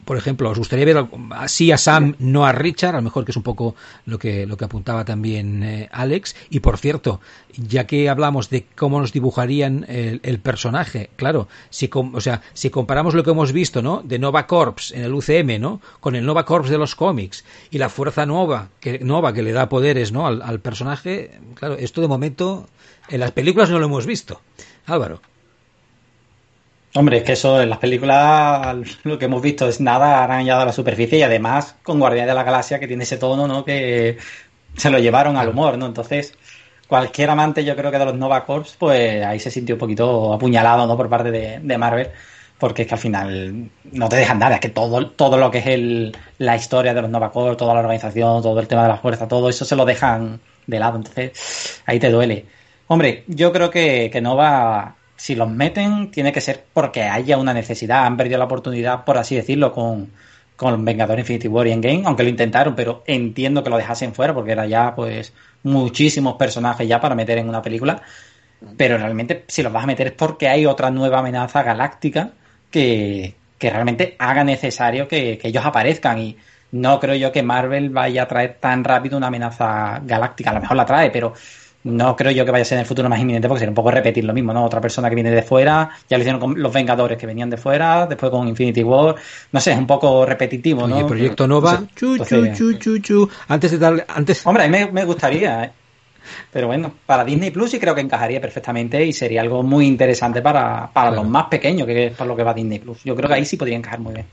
[0.04, 2.96] por ejemplo, ¿os gustaría ver así a Sam, no a Richard?
[2.96, 6.34] A lo mejor que es un poco lo que, lo que apuntaba también eh, Alex.
[6.50, 7.20] Y por cierto,
[7.56, 13.14] ya que hablamos de cómo nos dibujarían el, personaje, claro, si, o sea, si comparamos
[13.14, 14.02] lo que hemos visto, ¿no?
[14.02, 15.80] De Nova Corps en el UCM, ¿no?
[16.00, 19.52] Con el Nova Corps de los cómics y la fuerza nueva que, nova que le
[19.52, 20.26] da poderes, ¿no?
[20.26, 22.68] Al, al personaje, claro, esto de momento
[23.08, 24.40] en las películas no lo hemos visto.
[24.86, 25.20] Álvaro.
[26.94, 30.66] Hombre, es que eso en las películas lo que hemos visto es nada arañado a
[30.66, 33.64] la superficie y además con Guardián de la Galaxia que tiene ese tono, ¿no?
[33.64, 34.18] Que
[34.76, 35.86] se lo llevaron al humor, ¿no?
[35.86, 36.34] Entonces,
[36.86, 40.34] cualquier amante yo creo que de los Nova Corps, pues ahí se sintió un poquito
[40.34, 40.96] apuñalado, ¿no?
[40.96, 42.10] Por parte de, Marvel,
[42.58, 45.58] porque es que al final no te dejan nada, es que todo, todo lo que
[45.58, 48.88] es el, la historia de los Nova Corps, toda la organización, todo el tema de
[48.90, 52.46] la fuerza, todo eso se lo dejan de lado, entonces ahí te duele.
[52.88, 57.54] Hombre, yo creo que, que Nova si los meten, tiene que ser porque haya una
[57.54, 58.06] necesidad.
[58.06, 60.10] Han perdido la oportunidad, por así decirlo, con,
[60.56, 64.34] con Vengador Infinity War y Endgame, aunque lo intentaron, pero entiendo que lo dejasen fuera
[64.34, 68.02] porque era ya, pues, muchísimos personajes ya para meter en una película.
[68.76, 72.30] Pero realmente, si los vas a meter es porque hay otra nueva amenaza galáctica
[72.70, 76.18] que, que realmente haga necesario que, que ellos aparezcan.
[76.18, 76.36] Y
[76.72, 80.50] no creo yo que Marvel vaya a traer tan rápido una amenaza galáctica.
[80.50, 81.34] A lo mejor la trae, pero
[81.84, 83.74] no creo yo que vaya a ser en el futuro más inminente porque sería un
[83.74, 84.64] poco repetir lo mismo, ¿no?
[84.64, 87.56] Otra persona que viene de fuera, ya lo hicieron con los Vengadores que venían de
[87.56, 89.16] fuera, después con Infinity War,
[89.50, 91.00] no sé, es un poco repetitivo, ¿no?
[91.00, 94.46] el Proyecto Nova, chu, chu, chu, chu, Antes de darle, antes...
[94.46, 95.70] Hombre, a mí me, gustaría, ¿eh?
[96.52, 100.40] Pero bueno, para Disney Plus sí creo que encajaría perfectamente y sería algo muy interesante
[100.40, 103.02] para, para los más pequeños, que es para lo que va Disney Plus.
[103.02, 104.26] Yo creo que ahí sí podría encajar muy bien.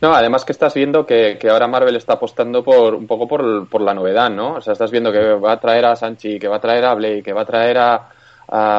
[0.00, 3.82] No, además que estás viendo que, ahora Marvel está apostando por un poco por, por,
[3.82, 4.54] la novedad, ¿no?
[4.54, 6.94] O sea, estás viendo que va a traer a Sanchi, que va a traer a
[6.94, 8.08] Blake, que va a traer a,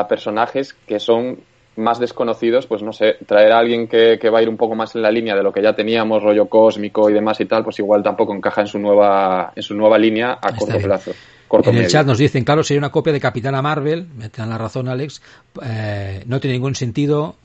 [0.10, 1.40] personajes que son
[1.78, 4.96] más desconocidos, pues no sé, traer a alguien que, va a ir un poco más
[4.96, 7.80] en la línea de lo que ya teníamos, rollo cósmico y demás y tal, pues
[7.80, 11.12] igual tampoco encaja en su nueva, en su nueva línea a corto plazo.
[11.50, 14.58] en el chat nos dicen, claro, sería una copia de Capitana Marvel, me dan la
[14.58, 15.22] razón Alex,
[15.64, 17.38] eh, no tiene ningún sentido,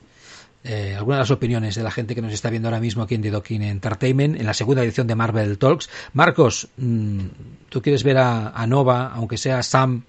[0.67, 3.15] eh, algunas de las opiniones de la gente que nos está viendo ahora mismo aquí
[3.15, 5.89] en The Docking Entertainment en la segunda edición de Marvel Talks.
[6.11, 7.19] Marcos, mm,
[7.69, 10.03] ¿tú quieres ver a, Nova, aunque sea Sam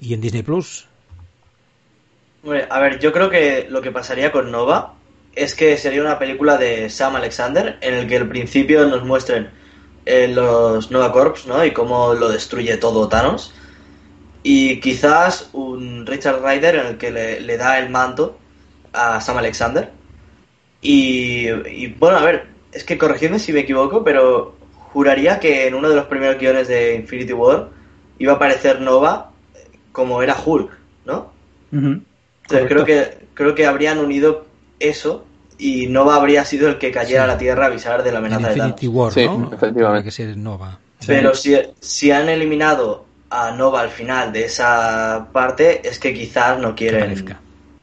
[0.00, 0.86] y en Disney Plus?
[2.68, 4.94] a ver, yo creo que lo que pasaría con Nova
[5.34, 9.50] es que sería una película de Sam Alexander en el que al principio nos muestren
[10.06, 11.64] eh, los Nova Corps, ¿no?
[11.64, 13.52] Y cómo lo destruye todo Thanos.
[14.44, 18.38] Y quizás un Richard Ryder en el que le da el manto
[18.92, 20.03] a Sam Alexander.
[20.86, 24.54] Y, bueno, a ver, es que corregidme si me equivoco, pero
[24.92, 27.70] juraría que en uno de los primeros guiones de Infinity War
[28.18, 29.30] iba a aparecer Nova
[29.92, 30.70] como era Hulk,
[31.06, 31.32] ¿no?
[31.72, 34.44] Entonces creo que, creo que habrían unido
[34.78, 35.24] eso
[35.56, 38.48] y Nova habría sido el que cayera a la Tierra a avisar de la amenaza
[38.48, 40.04] de Infinity War, sí, efectivamente.
[40.04, 40.78] que ser Nova.
[41.06, 46.58] Pero si, si han eliminado a Nova al final de esa parte, es que quizás
[46.58, 47.24] no quieren,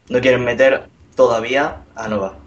[0.07, 0.83] no quieren meter
[1.15, 2.40] todavía a Nova.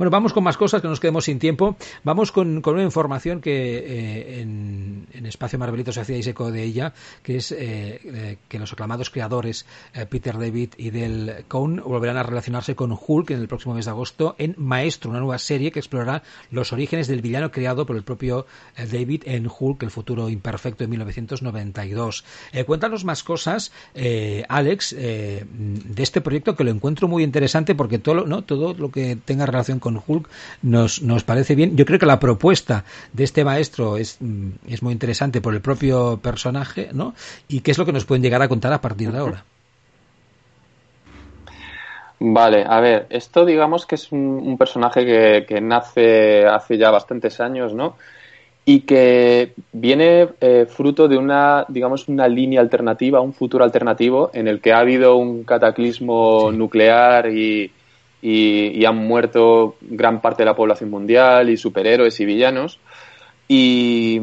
[0.00, 1.76] Bueno, vamos con más cosas que nos quedemos sin tiempo.
[2.04, 7.36] Vamos con, una información que eh, en, Espacio Marvelito se hacíais eco de ella, que
[7.36, 9.66] es eh, que los aclamados creadores
[10.08, 13.90] Peter David y Del Cohn volverán a relacionarse con Hulk en el próximo mes de
[13.90, 18.02] agosto en Maestro, una nueva serie que explorará los orígenes del villano creado por el
[18.02, 22.24] propio David en Hulk, el futuro imperfecto de 1992.
[22.64, 23.70] cuéntanos más cosas,
[24.48, 28.42] Alex, de este proyecto que lo encuentro muy interesante porque todo, ¿no?
[28.42, 30.28] todo lo que tenga relación con Hulk
[30.62, 31.76] nos, nos parece bien.
[31.76, 35.60] Yo creo que la propuesta de este maestro es, mm, es muy interesante por el
[35.60, 37.14] propio personaje, ¿no?
[37.48, 39.44] Y qué es lo que nos pueden llegar a contar a partir de ahora.
[42.22, 47.40] Vale, a ver, esto digamos que es un, personaje que, que, nace hace ya bastantes
[47.40, 47.96] años, ¿no?
[48.64, 54.48] y que viene eh, fruto de una, digamos, una línea alternativa, un futuro alternativo en
[54.48, 57.72] el que ha habido un cataclismo nuclear y,
[58.22, 62.78] y, han muerto gran parte de la población mundial y superhéroes y villanos.
[63.48, 64.20] Y,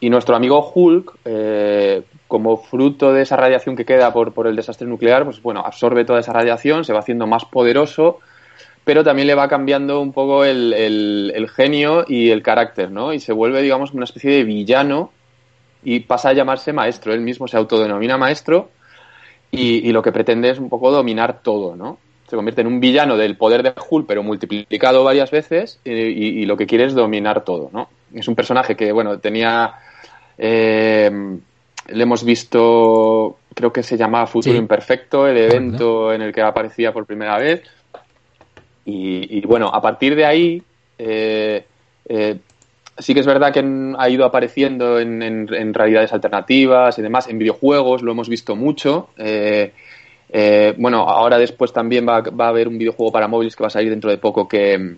[0.00, 4.56] y nuestro amigo Hulk, eh, como fruto de esa radiación que queda por, por el
[4.56, 8.20] desastre nuclear, pues bueno, absorbe toda esa radiación, se va haciendo más poderoso
[8.86, 13.12] pero también le va cambiando un poco el, el, genio y el carácter, ¿no?
[13.12, 15.10] Y se vuelve, digamos, una especie de villano
[15.82, 17.12] y pasa a llamarse maestro.
[17.12, 18.70] Él mismo se autodenomina maestro
[19.50, 21.98] y, lo que pretende es un poco dominar todo, ¿no?
[22.28, 26.56] Se convierte en un villano del poder de Hulk, pero multiplicado varias veces y, lo
[26.56, 27.88] que quiere es dominar todo, ¿no?
[28.14, 29.74] Es un personaje que, bueno, tenía...
[30.38, 31.10] Eh,
[31.88, 36.92] le hemos visto, creo que se llamaba Futuro Imperfecto, el evento en el que aparecía
[36.92, 37.62] por primera vez
[38.88, 40.62] y, bueno, a partir de ahí,
[40.96, 41.64] eh,
[42.08, 42.36] eh,
[42.96, 43.64] sí que es verdad que
[43.98, 49.08] ha ido apareciendo en, realidades alternativas y demás, en videojuegos, lo hemos visto mucho.
[49.18, 49.72] Eh,
[50.76, 53.90] bueno, ahora después también va, a haber un videojuego para móviles que va a salir
[53.90, 54.96] dentro de poco que,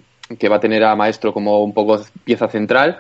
[0.50, 2.98] va a tener a Maestro como un poco pieza central.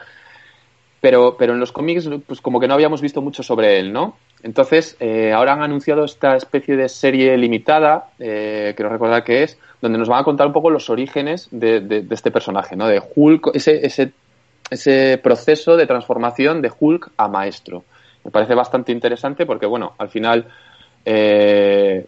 [1.00, 4.16] Pero, pero en los cómics, pues como que no habíamos visto mucho sobre él, ¿no?
[4.42, 4.96] Entonces,
[5.34, 10.08] ahora han anunciado esta especie de serie limitada, eh, quiero recordar que es, donde nos
[10.08, 12.86] van a contar un poco los orígenes de, este personaje, ¿no?
[12.86, 14.12] De Hulk, ese, ese,
[14.70, 17.84] ese proceso de transformación de Hulk a maestro.
[18.24, 20.46] Me parece bastante interesante porque, bueno, al final,
[21.04, 22.06] eh,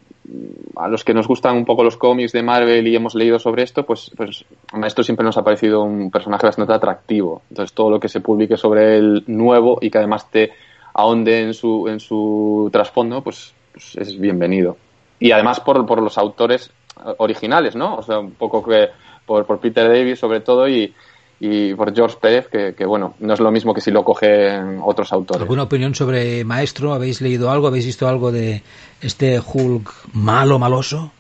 [0.77, 3.63] a los que nos gustan un poco los cómics de Marvel y hemos leído sobre
[3.63, 7.43] esto, pues, pues Maestro siempre nos ha parecido un personaje bastante atractivo.
[7.51, 10.53] Entonces, todo lo que se publique sobre el nuevo y que además te
[10.95, 14.77] ahonde en su, en su trasfondo, pues, pues es bienvenido.
[15.19, 16.71] Y además por, por los autores
[17.19, 17.97] originales, ¿no?
[17.97, 18.89] O sea, un poco que
[19.27, 20.95] por, por Peter Davis sobre todo y,
[21.43, 25.11] y por George Pérez, que, bueno, no es lo mismo que si lo cogen otros
[25.11, 25.41] autores.
[25.41, 26.93] ¿Alguna opinión sobre Maestro?
[26.93, 27.67] ¿Habéis leído algo?
[27.67, 28.63] ¿Habéis visto algo de
[29.01, 31.11] este Hulk malo, maloso?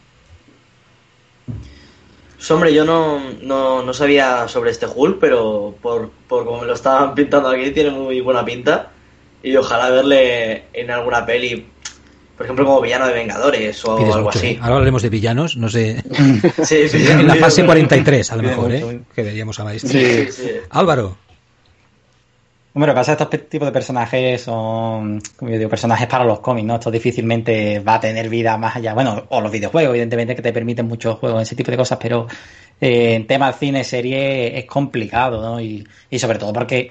[2.36, 6.66] Pues, hombre, yo no, no, no, sabía sobre este Hulk, pero por, por como me
[6.66, 8.90] lo estaban pintando aquí, tiene muy buena pinta.
[9.42, 11.66] Y ojalá verle en alguna peli
[12.40, 14.46] por ejemplo, como villano de Vengadores o algo así.
[14.46, 14.58] ¿eh?
[14.62, 16.02] Ahora hablaremos de villanos, no sé.
[16.64, 19.00] sí, sí, en la fase 43, a lo mejor, ¿eh?
[19.14, 19.90] Que veríamos a Maestro.
[19.90, 20.26] Sí,
[20.70, 21.18] Álvaro.
[22.72, 26.76] Bueno, pasa estos tipos de personajes son, como yo digo, personajes para los cómics, ¿no?
[26.76, 28.94] Esto difícilmente va a tener vida más allá.
[28.94, 32.26] Bueno, o los videojuegos, evidentemente, que te permiten muchos juegos, ese tipo de cosas, pero
[32.80, 35.60] eh, en tema cine, serie, es complicado, ¿no?
[35.60, 36.90] Y, y sobre todo porque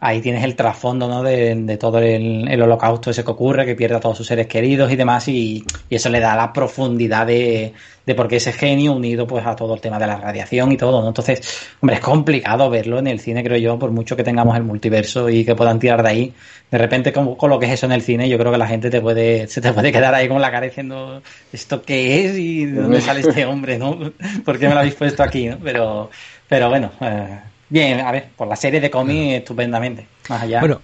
[0.00, 1.22] ahí tienes el trasfondo ¿no?
[1.22, 4.96] de, todo el, holocausto ese que ocurre, que pierde a todos sus seres queridos y
[4.96, 7.74] demás, y, eso le da la profundidad de,
[8.16, 11.00] por qué ese genio unido pues a todo el tema de la radiación y todo,
[11.00, 11.08] ¿no?
[11.08, 14.64] Entonces, hombre, es complicado verlo en el cine, creo yo, por mucho que tengamos el
[14.64, 16.34] multiverso y que puedan tirar de ahí.
[16.72, 18.66] De repente, con, con lo que es eso en el cine, yo creo que la
[18.66, 22.36] gente te puede, se te puede quedar ahí con la cara diciendo, ¿esto qué es?
[22.36, 23.96] ¿Y de dónde sale este hombre, no?
[24.44, 25.58] ¿Por qué me lo habéis puesto aquí, no?
[25.62, 26.10] Pero,
[26.48, 27.38] pero bueno, eh,
[27.70, 30.06] Bien, a ver, por la serie de cómics estupendamente.
[30.28, 30.60] Más allá.
[30.60, 30.80] Bueno,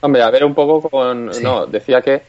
[0.00, 1.30] Hombre, a ver un poco con.
[1.42, 2.22] No, decía que,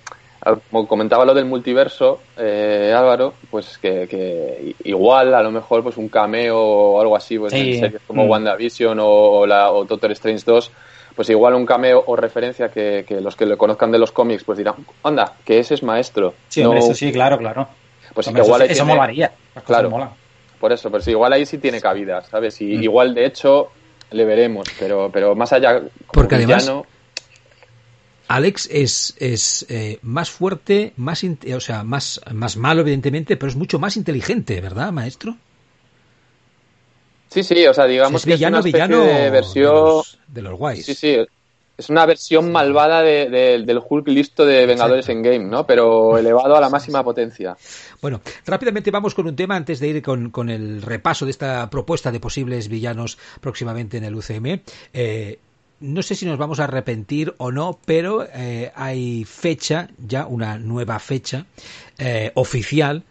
[0.72, 6.10] como comentaba lo del multiverso, eh, Álvaro, pues que, igual, a lo mejor, pues un
[6.10, 8.30] cameo o algo así, pues en series como mm.
[8.30, 10.72] WandaVision o, la, o Doctor Strange 2,
[11.16, 14.58] pues igual un cameo o referencia que, los que le conozcan de los cómics, pues
[14.58, 16.34] dirán, anda, que ese es maestro.
[16.48, 17.68] Sí, eso sí, claro, claro.
[18.16, 19.32] Pues igual eso, eso molaría.
[19.66, 20.16] Claro.
[20.60, 22.60] Por eso, pero sí, igual ahí sí tiene cabida, ¿sabes?
[22.62, 22.84] Y mm.
[22.84, 23.70] igual, de hecho,
[24.12, 25.82] le veremos, pero, pero más allá.
[26.12, 26.72] Porque además.
[28.28, 33.56] Alex es, es eh, más fuerte, más o sea, más, más malo, evidentemente, pero es
[33.56, 35.36] mucho más inteligente, ¿verdad, maestro?
[37.30, 40.86] Sí, sí, o sea, digamos que es una especie de versión de los, guays.
[40.86, 41.18] Sí, sí,
[41.80, 45.66] es una versión malvada del Hulk listo de Vengadores en Game, ¿no?
[45.66, 47.56] Pero elevado a la máxima potencia.
[48.02, 52.12] Bueno, rápidamente vamos con un tema antes de ir con, el repaso de esta propuesta
[52.12, 54.60] de posibles villanos próximamente en el UCM.
[54.92, 55.40] Eh,
[55.80, 60.58] no sé si nos vamos a arrepentir o no, pero eh, hay fecha, ya una
[60.58, 61.46] nueva fecha
[61.98, 63.04] eh, oficial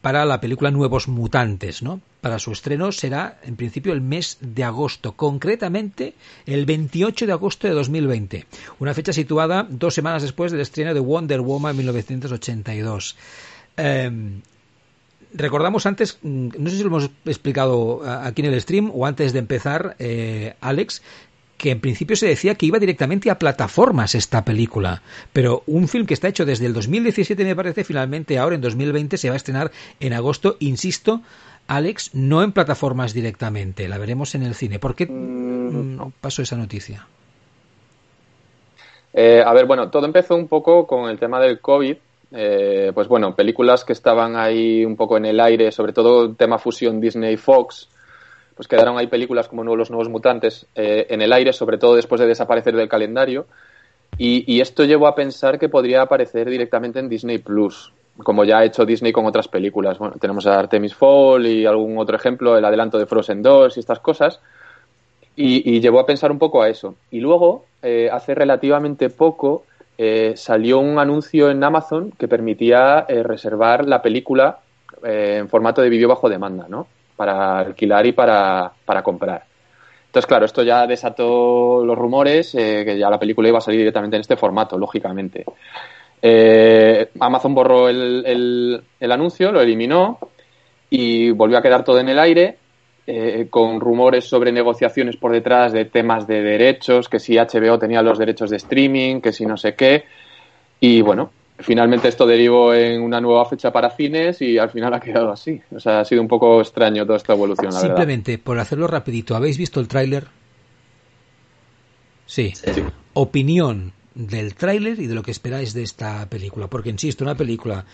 [0.00, 2.00] para la película Nuevos Mutantes, ¿no?
[2.24, 6.14] para su estreno será en principio el mes de agosto, concretamente
[6.46, 8.46] el 28 de agosto de 2020,
[8.80, 13.16] una fecha situada dos semanas después del estreno de Wonder Woman 1982.
[13.76, 14.40] Em,
[15.34, 19.34] recordamos antes, mm, no sé si lo hemos explicado aquí en el stream o antes
[19.34, 21.02] de empezar, eh, Alex,
[21.64, 25.00] que en principio se decía que iba directamente a plataformas esta película,
[25.32, 29.16] pero un film que está hecho desde el 2017 me parece finalmente ahora en 2020
[29.16, 31.22] se va a estrenar en agosto, insisto,
[31.66, 34.78] Alex, no en plataformas directamente, la veremos en el cine.
[34.78, 37.06] ¿Por qué mm, mm, pasó esa noticia?
[39.14, 41.96] Eh, a ver, bueno, todo empezó un poco con el tema del COVID.
[42.32, 46.58] Eh, pues bueno, películas que estaban ahí un poco en el aire, sobre todo tema
[46.58, 47.88] fusión Disney-Fox,
[48.54, 52.20] pues quedaron ahí películas como Los Nuevos Mutantes eh, en el aire, sobre todo después
[52.20, 53.46] de desaparecer del calendario.
[54.16, 57.92] Y, esto llevó a pensar que podría aparecer directamente en Disney Plus
[58.22, 59.98] como ya ha hecho Disney con otras películas.
[59.98, 63.80] Bueno, tenemos a Artemis Fall y algún otro ejemplo, el adelanto de Frozen 2 y
[63.80, 64.40] estas cosas.
[65.36, 66.94] Y, llevó a pensar un poco a eso.
[67.10, 69.64] Y luego, eh, hace relativamente poco,
[69.98, 74.60] eh, salió un anuncio en Amazon que permitía eh, reservar la película
[75.02, 76.86] en formato de vídeo bajo demanda, ¿no?
[77.16, 79.44] Para alquilar y para, para comprar.
[80.06, 84.16] Entonces, claro, esto ya desató los rumores que ya la película iba a salir directamente
[84.16, 85.44] en este formato, lógicamente.
[86.26, 90.18] Eh, Amazon borró el, anuncio, lo eliminó
[90.88, 92.56] y volvió a quedar todo en el aire,
[93.06, 98.00] eh, con rumores sobre negociaciones por detrás de temas de derechos, que si HBO tenía
[98.00, 100.04] los derechos de streaming, que si no sé qué.
[100.80, 105.00] Y bueno, finalmente esto derivó en una nueva fecha para cines y al final ha
[105.00, 105.60] quedado así.
[105.74, 109.36] O sea, ha sido un poco extraño toda esta evolución, la Simplemente, por hacerlo rapidito,
[109.36, 110.26] ¿habéis visto el tráiler?
[112.26, 112.52] sí.
[113.16, 116.68] Opinión del tráiler y de lo que esperáis de esta película.
[116.68, 117.84] Porque, insisto, una película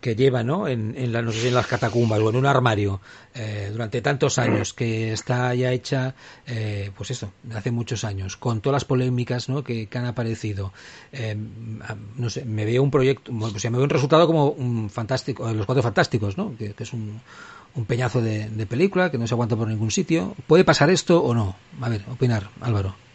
[0.00, 0.66] que lleva ¿no?
[0.66, 3.00] en, en, no sé en las catacumbas o en un armario
[3.34, 6.14] eh, durante tantos años, que está ya hecha,
[6.46, 9.62] eh, pues eso, hace muchos años, con todas las polémicas ¿no?
[9.62, 10.72] que, han aparecido.
[11.12, 11.36] Eh,
[12.16, 15.66] no sé, me veo un proyecto, pues me veo un resultado como un fantástico, Los
[15.66, 16.56] Cuatro Fantásticos, ¿no?
[16.56, 17.20] que, es un,
[17.74, 20.34] un peñazo de, de película que no se aguanta por ningún sitio.
[20.46, 21.56] ¿Puede pasar esto o no?
[21.80, 23.09] A ver, opinar, Álvaro.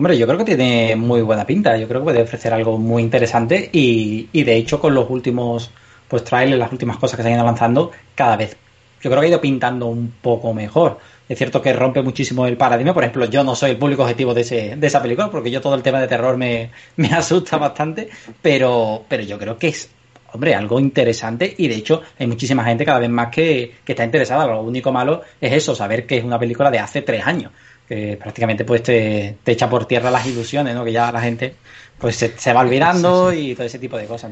[0.00, 1.76] Hombre, yo creo que tiene muy buena pinta.
[1.76, 5.70] Yo creo que puede ofrecer algo muy interesante y, de hecho con los últimos
[6.08, 8.56] pues trailers, las últimas cosas que se han ido avanzando, cada vez
[9.02, 10.98] yo creo que ha ido pintando un poco mejor.
[11.28, 12.94] Es cierto que rompe muchísimo el paradigma.
[12.94, 15.60] Por ejemplo, yo no soy el público objetivo de, ese, de esa película porque yo
[15.60, 18.08] todo el tema de terror me, me asusta bastante,
[18.40, 19.90] pero, pero yo creo que es
[20.32, 24.04] hombre, algo interesante y de hecho hay muchísima gente cada vez más que, que, está
[24.04, 24.46] interesada.
[24.46, 27.52] Lo único malo es eso, saber que es una película de hace tres años
[27.90, 30.84] que prácticamente pues te, echa por tierra las ilusiones, ¿no?
[30.84, 31.56] Que ya la gente
[31.98, 34.30] pues se, va olvidando y todo ese tipo de cosas,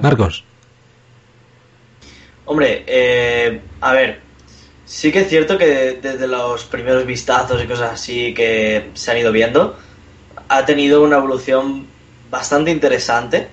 [0.00, 0.44] Marcos.
[2.44, 4.20] Hombre, eh, a ver,
[4.84, 9.18] sí que es cierto que desde los primeros vistazos y cosas así que se han
[9.18, 9.76] ido viendo,
[10.46, 11.88] ha tenido una evolución
[12.30, 13.48] bastante interesante,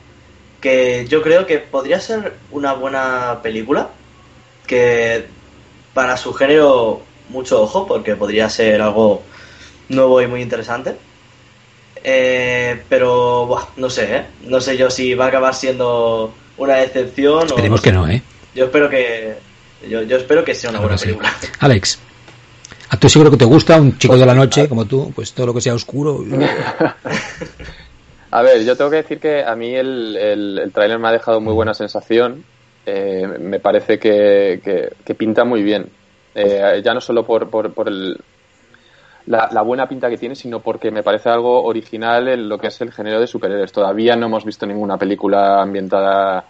[0.61, 3.89] que yo creo que podría ser una buena película,
[4.67, 5.25] que
[5.95, 9.23] para su género mucho ojo porque podría ser algo
[9.89, 10.95] nuevo y muy interesante.
[12.03, 14.25] Eh, pero no sé, ¿eh?
[14.45, 17.45] no sé yo si va a acabar siendo una excepción.
[17.45, 18.21] Esperemos que no, ¿eh?
[18.53, 19.35] Yo espero que
[19.89, 21.33] yo, espero que sea una buena película.
[21.59, 21.99] Alex,
[22.89, 25.47] a tú seguro que te gusta un chico de la noche como tú, pues todo
[25.47, 26.23] lo que sea oscuro.
[28.31, 31.39] a ver, yo tengo que decir que a mí el, el, tráiler me ha dejado
[31.39, 32.43] muy buena sensación.
[32.85, 35.89] Eh, me parece que, que pinta muy bien.
[36.35, 38.17] Eh, ya no solo por, por, el,
[39.27, 42.81] la, buena pinta que tiene, sino porque me parece algo original en lo que es
[42.81, 43.71] el género de superhéroes.
[43.71, 46.45] Todavía no hemos visto ninguna película ambientada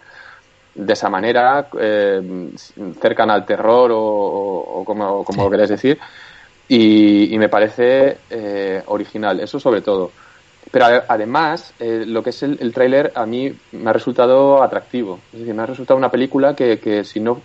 [0.74, 2.50] de esa manera, eh,
[3.00, 5.98] cercana al terror o, como, como lo queréis decir,
[6.66, 10.10] y, me parece eh, original, eso sobre todo.
[10.72, 15.20] Pero además, lo que es el, el tráiler a mí me ha resultado atractivo.
[15.32, 17.42] Es decir, me ha resultado una película que, que si no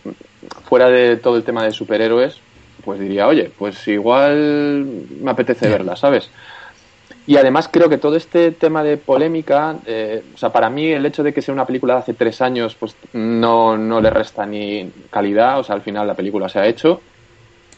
[0.65, 2.39] fuera de todo el tema de superhéroes,
[2.83, 4.85] pues diría, oye, pues igual
[5.21, 6.29] me apetece verla, ¿sabes?
[7.27, 11.05] Y además creo que todo este tema de polémica, eh, o sea, para mí el
[11.05, 14.45] hecho de que sea una película de hace tres años, pues no, no le resta
[14.45, 17.01] ni calidad, o sea, al final la película se ha hecho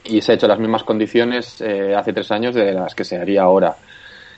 [0.03, 3.03] y se ha hecho en las mismas condiciones eh, hace tres años de las que
[3.03, 3.75] se haría ahora.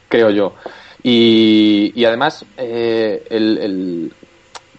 [0.09, 0.55] creo yo.
[1.03, 4.11] Y, además, eh, el,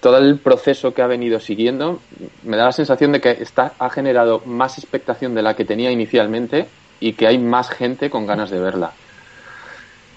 [0.04, 1.98] todo el proceso que ha venido siguiendo
[2.42, 5.90] me da la sensación de que está, ha generado más expectación de la que tenía
[5.90, 6.66] inicialmente
[7.00, 8.92] y que hay más gente con ganas de verla.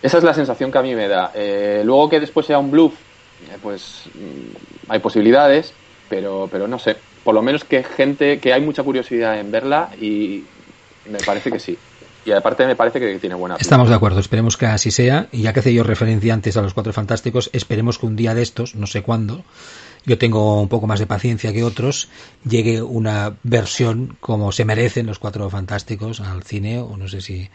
[0.02, 1.32] Esa es la sensación que a mí me da.
[1.34, 2.96] Eh, luego que después sea un bluff,
[3.50, 5.74] eh, pues mm, hay posibilidades,
[6.10, 6.98] pero, pero no sé.
[7.24, 10.44] Por lo menos que gente, que hay mucha curiosidad en verla y
[11.10, 11.78] me parece que sí.
[12.28, 13.56] Y aparte me parece que tiene buena.
[13.58, 15.30] Estamos de acuerdo, esperemos que así sea.
[15.32, 18.34] Y ya que hace yo referencia antes a los Cuatro Fantásticos, esperemos que un día
[18.34, 19.46] de estos, no sé cuándo,
[20.08, 22.08] yo tengo un poco más de paciencia que otros,
[22.48, 27.50] llegue una versión como se merecen los Cuatro Fantásticos al cine o no sé si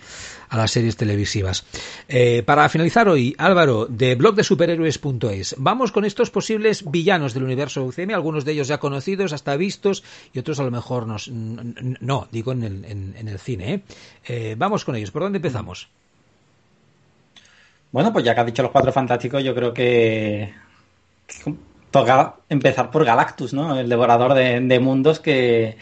[0.51, 1.65] a las series televisivas.
[2.09, 7.45] Eh, para finalizar hoy, Álvaro, de blog de superhéroes.es, vamos con estos posibles villanos del
[7.45, 11.29] universo UCM, algunos de ellos ya conocidos, hasta vistos, y otros a lo mejor nos,
[11.29, 13.73] no, digo en el, en, el cine.
[13.73, 13.83] ¿eh?
[14.27, 14.55] ¿eh?
[14.59, 15.89] vamos con ellos, ¿por dónde empezamos?
[17.93, 20.53] Bueno, pues ya que has dicho los cuatro fantásticos, yo creo que
[21.93, 23.79] toca empezar por Galactus, ¿no?
[23.79, 25.77] El devorador de, mundos que,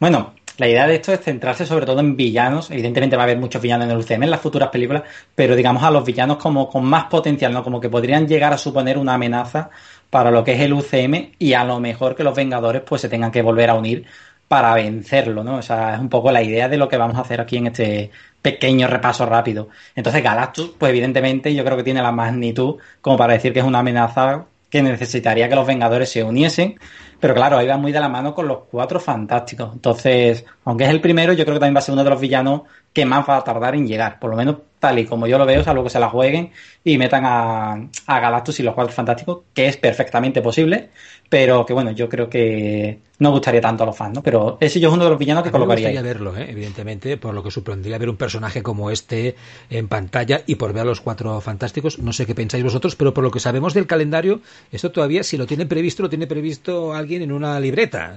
[0.00, 2.70] bueno, la idea de esto es centrarse sobre todo en villanos.
[2.70, 5.02] Evidentemente va a haber muchos villanos en el UCM en las futuras películas,
[5.34, 7.62] pero digamos a los villanos como con más potencial, ¿no?
[7.62, 9.68] Como que podrían llegar a suponer una amenaza
[10.08, 13.08] para lo que es el UCM y a lo mejor que los Vengadores pues se
[13.08, 14.06] tengan que volver a unir
[14.48, 15.56] para vencerlo, ¿no?
[15.56, 17.66] O sea, es un poco la idea de lo que vamos a hacer aquí en
[17.66, 18.10] este
[18.40, 19.68] pequeño repaso rápido.
[19.96, 23.64] Entonces Galactus, pues evidentemente yo creo que tiene la magnitud como para decir que es
[23.64, 26.78] una amenaza que necesitaría que los Vengadores se uniesen,
[27.20, 29.72] pero claro, ahí va muy de la mano con los cuatro fantásticos.
[29.72, 32.20] Entonces, aunque es el primero, yo creo que también va a ser uno de los
[32.20, 32.62] villanos
[32.96, 35.44] que más va a tardar en llegar, por lo menos tal y como yo lo
[35.44, 36.50] veo, salvo que se la jueguen
[36.82, 37.72] y metan a,
[38.06, 40.88] a Galactus y los cuatro fantásticos, que es perfectamente posible,
[41.28, 44.22] pero que bueno, yo creo que no gustaría tanto a los fans, ¿no?
[44.22, 45.88] Pero ese yo es uno de los villanos que colocaría.
[45.88, 46.46] Me gustaría verlo, ¿eh?
[46.48, 49.36] evidentemente, por lo que supondría ver un personaje como este
[49.68, 51.98] en pantalla y por ver a los cuatro fantásticos.
[51.98, 54.40] No sé qué pensáis vosotros, pero por lo que sabemos del calendario,
[54.72, 58.16] esto todavía, si lo tiene previsto, lo tiene previsto alguien en una libreta.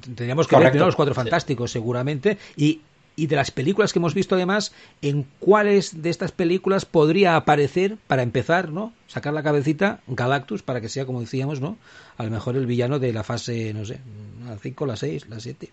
[0.00, 2.80] Tendríamos que ver primero a los cuatro fantásticos, seguramente, y
[3.16, 7.96] y de las películas que hemos visto además, en cuáles de estas películas podría aparecer,
[8.06, 8.92] para empezar, ¿no?
[9.08, 11.76] Sacar la cabecita Galactus para que sea, como decíamos, ¿no?
[12.16, 14.00] A lo mejor el villano de la fase, no sé,
[14.46, 15.70] la 5, la 6, la 7.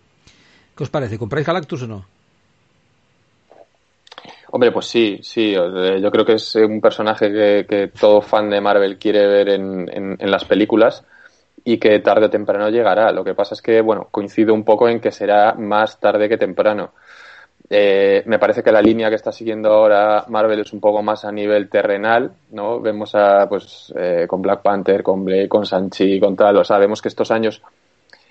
[0.76, 1.18] ¿Qué os parece?
[1.18, 2.06] ¿Compráis Galactus o no?
[4.50, 5.52] Hombre, pues sí, sí.
[5.52, 10.30] Yo creo que es un personaje que, todo fan de Marvel quiere ver en, en,
[10.30, 11.04] las películas
[11.64, 13.12] y que tarde o temprano llegará.
[13.12, 16.38] Lo que pasa es que, bueno, coincido un poco en que será más tarde que
[16.38, 16.92] temprano.
[17.70, 21.24] Eh, me parece que la línea que está siguiendo ahora Marvel es un poco más
[21.26, 22.80] a nivel terrenal, ¿no?
[22.80, 26.78] Vemos a, pues, eh, con Black Panther, con Blade, con Sanchi, con tal, o sea,
[26.78, 27.60] que estos años,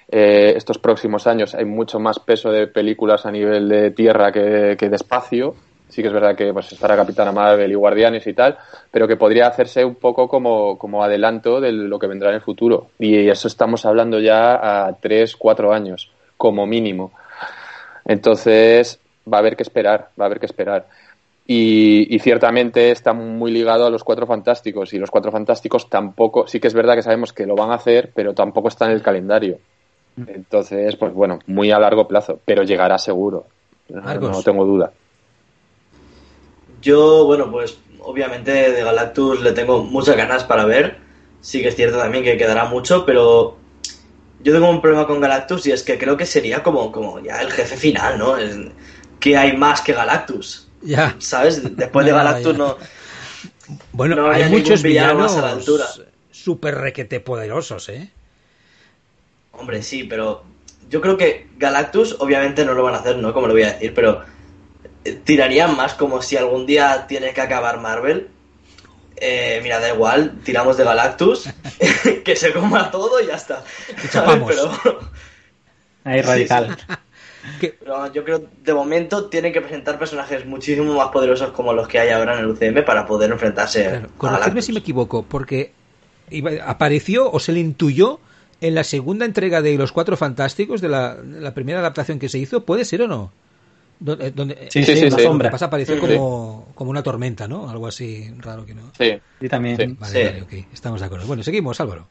[0.10, 4.76] eh, estos próximos años hay mucho más peso de películas a nivel de tierra que,
[4.76, 5.56] de espacio.
[5.90, 8.58] Sí que es verdad que pues estará Capitana Marvel y Guardianes y tal,
[8.92, 12.42] pero que podría hacerse un poco como, como adelanto de lo que vendrá en el
[12.42, 12.88] futuro.
[13.00, 17.14] Y eso estamos hablando ya a tres, cuatro años, como mínimo.
[18.04, 19.00] Entonces,
[19.32, 20.88] va a haber que esperar, va a haber que esperar.
[21.50, 26.60] Y, ciertamente está muy ligado a los cuatro fantásticos y los cuatro fantásticos tampoco, sí
[26.60, 29.02] que es verdad que sabemos que lo van a hacer, pero tampoco está en el
[29.02, 29.58] calendario.
[30.18, 33.46] Entonces, pues bueno, muy a largo plazo, pero llegará seguro,
[33.88, 34.92] no, tengo duda.
[36.82, 40.98] Yo, bueno, pues obviamente de Galactus le tengo muchas ganas para ver,
[41.40, 43.56] sí que es cierto también que quedará mucho, pero
[44.42, 47.42] yo tengo un problema con Galactus y es que creo que sería como, como ya
[47.42, 48.36] el jefe final, ¿no?
[49.20, 50.68] Que hay más que Galactus.
[50.82, 51.16] Ya.
[51.20, 51.76] ¿Sabes?
[51.76, 52.78] Después de Galactus no.
[53.92, 55.86] Bueno, hay muchos villanos a la altura.
[56.32, 58.10] Súper requete poderosos, ¿eh?
[59.52, 60.44] Hombre, sí, pero
[60.90, 63.34] yo creo que Galactus, obviamente no lo van a hacer, ¿no?
[63.34, 64.24] Como lo voy a decir, pero
[65.04, 68.30] eh, tirarían más como si algún día tiene que acabar Marvel.
[69.18, 71.50] Eh, mira, da igual, tiramos de Galactus,
[72.24, 73.64] que se coma todo y ya está.
[74.14, 75.00] Pero...
[76.04, 76.78] Ahí radical.
[77.60, 82.00] Pero yo creo de momento tienen que presentar personajes muchísimo más poderosos como los que
[82.00, 85.72] hay ahora en el UCM para poder enfrentarse claro, si me equivoco, porque
[86.66, 88.20] apareció o se le intuyó
[88.62, 92.64] en la segunda entrega de Los Cuatro Fantásticos, de la, primera adaptación que se hizo,
[92.64, 93.32] ¿puede ser o no?
[94.00, 95.50] Donde, donde sí, sí, sí, sombra.
[95.50, 97.68] Pasa, apareció como, como una tormenta, ¿no?
[97.70, 98.92] Algo así raro que no.
[98.96, 99.98] Sí, y también.
[100.00, 100.54] Vale, vale, ok.
[100.72, 101.26] Estamos de acuerdo.
[101.26, 102.08] Bueno, seguimos, Álvaro.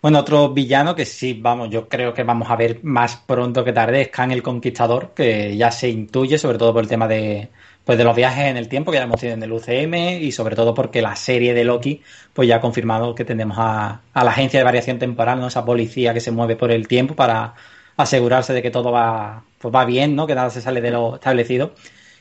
[0.00, 3.72] Bueno, otro villano que sí, vamos, yo creo que vamos a ver más pronto que
[3.72, 7.48] tarde es Khan el Conquistador, que ya se intuye, sobre todo por el tema de,
[7.84, 10.30] pues de los viajes en el tiempo que ya hemos tenido en el UCM y
[10.30, 14.30] sobre todo porque la serie de Loki pues ya ha confirmado que tenemos a, la
[14.30, 15.48] agencia de variación temporal, ¿no?
[15.48, 17.54] esa policía que se mueve por el tiempo para
[17.96, 20.26] asegurarse de que todo va, pues va bien, ¿no?
[20.28, 21.72] que nada se sale de lo establecido.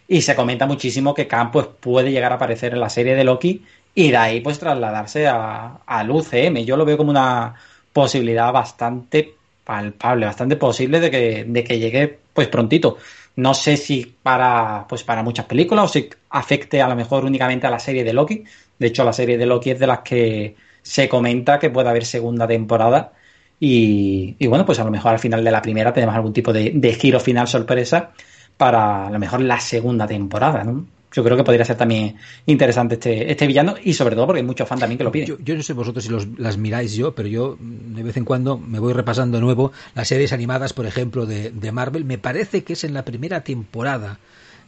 [0.08, 3.26] Y se comenta muchísimo que Khan pues, puede llegar a aparecer en la serie de
[3.26, 3.66] Loki
[3.98, 6.64] y de ahí pues trasladarse a, al UCM.
[6.64, 7.56] Yo lo veo como una
[7.92, 9.34] posibilidad bastante
[9.64, 12.98] palpable, bastante posible de que, de que llegue pues prontito.
[13.38, 17.66] No sé si para, pues para muchas películas o si afecte a lo mejor únicamente
[17.66, 18.44] a la serie de Loki.
[18.78, 22.06] De hecho, la serie de Loki es de las que se comenta que puede haber
[22.06, 23.14] segunda temporada.
[23.60, 26.72] Y, bueno, pues a lo mejor al final de la primera tenemos algún tipo de,
[26.76, 28.12] de giro final sorpresa
[28.58, 30.86] para a lo mejor la segunda temporada, ¿no?
[31.18, 32.16] Yo creo que podría ser también
[32.46, 35.36] interesante este, este villano y sobre todo porque hay muchos fans también que lo piden.
[35.44, 38.60] Yo, no sé vosotros si los, las miráis yo, pero yo de vez en cuando
[38.60, 42.06] me voy repasando de nuevo las series animadas, por ejemplo, de, de Marvel.
[42.06, 44.20] Me parece que es en la primera temporada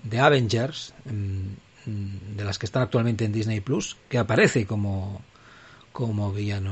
[0.02, 5.22] de Avengers, mm, de las que están actualmente en Disney Plus, que aparece como,
[5.92, 6.72] como villano.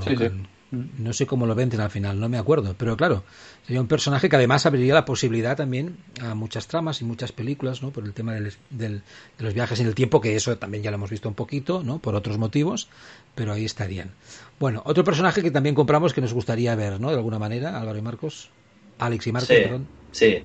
[0.71, 2.75] No sé cómo lo venden al final, no me acuerdo.
[2.77, 3.23] Pero claro,
[3.65, 7.81] sería un personaje que además abriría la posibilidad también a muchas tramas y muchas películas,
[7.81, 7.91] ¿no?
[7.91, 9.01] Por el tema del, de
[9.39, 11.99] los viajes en el tiempo, que eso también ya lo hemos visto un poquito, ¿no?
[11.99, 12.89] Por otros motivos,
[13.35, 14.09] pero ahí estarían.
[14.59, 17.11] Bueno, otro personaje que también compramos que nos gustaría ver, ¿no?
[17.11, 18.49] De alguna manera, Álvaro y Marcos.
[18.99, 19.87] Alex y Marcos, perdón.
[20.11, 20.43] Sí.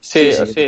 [0.00, 0.66] Sí, sí, sí.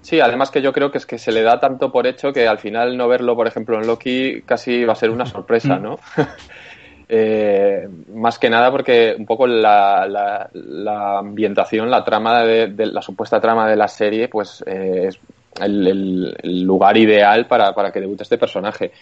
[0.00, 2.48] Sí, además que yo creo que es que se le da tanto por hecho que
[2.48, 5.78] al final no verlo, por ejemplo, en Loki casi va a ser una sorpresa.
[5.78, 5.98] ¿no?
[7.10, 10.06] Eh, más que nada porque un poco la,
[10.52, 15.18] la, ambientación, la trama de, la supuesta trama de la serie, pues eh, es
[15.60, 18.92] el, lugar ideal para, para, que debute este personaje.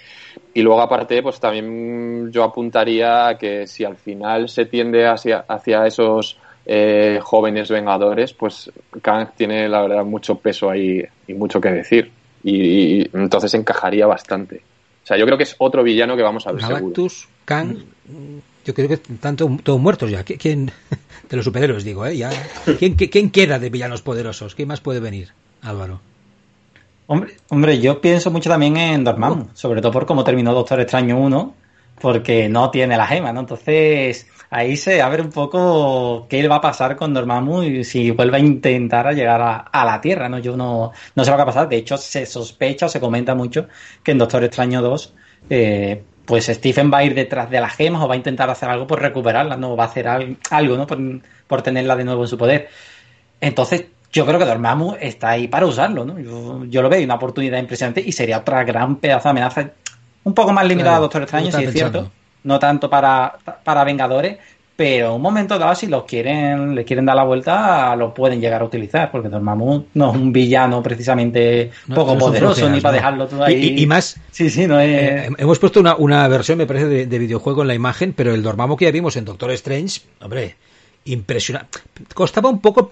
[0.55, 5.45] Y luego aparte, pues también yo apuntaría a que si al final se tiende hacia,
[5.49, 8.71] hacia esos eh, jóvenes vengadores, pues
[9.03, 12.11] Kang tiene la verdad mucho peso ahí y mucho que decir.
[12.43, 14.63] Y, entonces encajaría bastante.
[15.03, 17.79] O sea, yo creo que es otro villano que vamos a ver Galactus, Kang,
[18.65, 20.25] yo creo que están todos muertos ya.
[20.25, 20.67] ¿Quién,
[21.31, 22.17] de los superhéroes digo, ¿eh?
[22.17, 22.31] Ya,
[22.79, 24.55] ¿quién, ¿Quién queda de villanos poderosos?
[24.55, 25.33] ¿Quién más puede venir,
[25.63, 26.01] Álvaro?
[27.07, 31.17] Hombre, hombre yo pienso mucho también en Dormammu, sobre todo por cómo terminó Doctor Extraño
[31.19, 31.55] 1,
[32.01, 33.41] porque no tiene la gema, ¿no?
[33.41, 38.39] Entonces, ahí se abre un poco qué va a pasar con Dormammu y si vuelve
[38.39, 39.41] a intentar llegar
[39.73, 40.41] a, la Tierra, ¿no?
[40.41, 41.69] Yo no, no sé lo que va a pasar.
[41.69, 43.69] De hecho, se sospecha o se comenta mucho
[44.03, 45.15] que en Doctor Extraño 2
[45.51, 48.69] eh, pues Stephen va a ir detrás de las gemas o va a intentar hacer
[48.69, 49.77] algo por recuperarlas, ¿no?
[49.77, 50.87] Va a hacer algo, ¿no?
[50.87, 52.69] Por, tenerla de nuevo en su poder.
[53.41, 56.19] Entonces, yo creo que Dormammu está ahí para usarlo, ¿no?
[56.65, 59.71] Yo, lo veo, una oportunidad impresionante y sería otra gran pedazo de amenaza.
[60.25, 62.11] Un poco más limitada a Doctor Extraño, si es cierto.
[62.43, 64.39] No tanto para, para Vengadores,
[64.77, 68.61] pero un momento dado, si los quieren, le quieren dar la vuelta, lo pueden llegar
[68.61, 73.43] a utilizar, porque Dormammu no es un villano precisamente poco poderoso, ni para dejarlo todo
[73.43, 73.75] ahí.
[73.79, 74.89] Y, más, sí, sí, no es...
[74.89, 78.43] Eh, hemos puesto una, una, versión, me parece, de, videojuego en la imagen, pero el
[78.43, 80.57] Dormammu que ya vimos en Doctor Strange, hombre,
[81.07, 81.79] impresionante.
[82.13, 82.91] Costaba un poco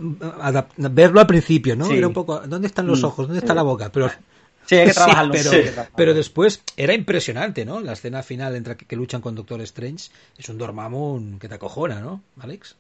[0.78, 1.90] verlo al principio, ¿no?
[1.90, 3.04] Era un poco, ¿dónde están los mm.
[3.04, 3.26] ojos?
[3.26, 3.90] ¿Dónde está la boca?
[3.92, 4.10] Pero
[4.66, 5.32] Sí, hay que trabajarlo.
[5.32, 7.80] pero, pero después era impresionante, ¿no?
[7.80, 12.00] La escena final entre que, luchan con Doctor Strange es un Dormammu que te acojona,
[12.00, 12.76] ¿no, Alex?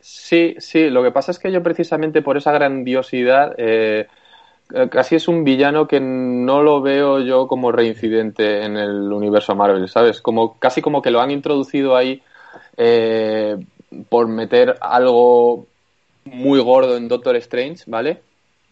[0.00, 0.88] Sí, sí.
[0.90, 4.06] Lo que pasa es que yo precisamente por esa grandiosidad eh,
[4.90, 9.88] casi es un villano que no lo veo yo como reincidente en el universo Marvel,
[9.88, 10.20] ¿sabes?
[10.20, 12.22] Como casi como que lo han introducido ahí
[12.76, 13.56] eh,
[14.08, 15.66] por meter algo
[16.24, 18.22] muy gordo en Doctor Strange, ¿vale?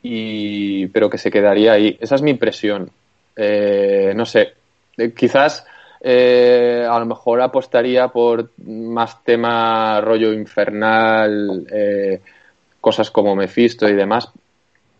[0.03, 1.97] Y, pero que se quedaría ahí.
[2.01, 2.91] Esa es mi impresión.
[3.37, 4.55] Eh, no sé,
[4.97, 5.67] eh, quizás
[6.01, 11.67] eh, a lo mejor apostaría por más tema rollo infernal,
[12.81, 14.31] cosas como Mephisto y demás,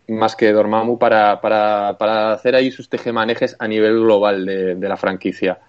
[0.07, 4.97] más que Dormammu para, para, para hacer ahí sus tejemanejes a nivel global de, la
[4.97, 5.59] franquicia.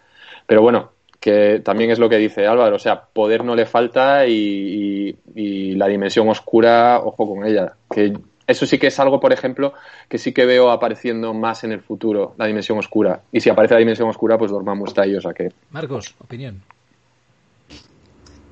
[0.47, 4.27] Pero bueno, que también es lo que dice Álvaro, o sea, poder no le falta
[4.27, 8.13] y, y la dimensión oscura, ojo con ella, que
[8.47, 9.75] eso sí que es algo, por ejemplo,
[10.09, 13.23] que sí que veo apareciendo más en el futuro, la dimensión oscura.
[13.33, 15.53] Y si aparece la dimensión oscura, pues dormamos está ahí, o sea que...
[15.71, 16.63] Marcos, opinión.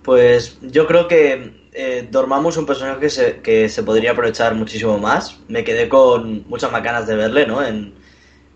[0.03, 4.55] Pues yo creo que eh, Dormammu es un personaje que se, que se podría aprovechar
[4.55, 5.39] muchísimo más.
[5.49, 7.63] Me quedé con muchas más ganas de verle, ¿no?
[7.63, 7.95] En,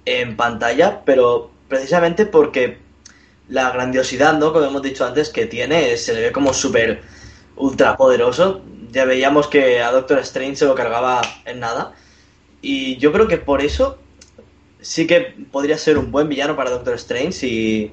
[0.04, 2.78] en pantalla, pero precisamente porque
[3.48, 4.52] la grandiosidad, ¿no?
[4.52, 7.02] Como hemos dicho antes, que tiene, se le ve como súper
[7.56, 8.62] ultra poderoso
[8.94, 11.92] ya veíamos que a Doctor Strange se lo cargaba en nada.
[12.62, 13.98] Y yo creo que por eso
[14.80, 17.92] sí que podría ser un buen villano para Doctor Strange y,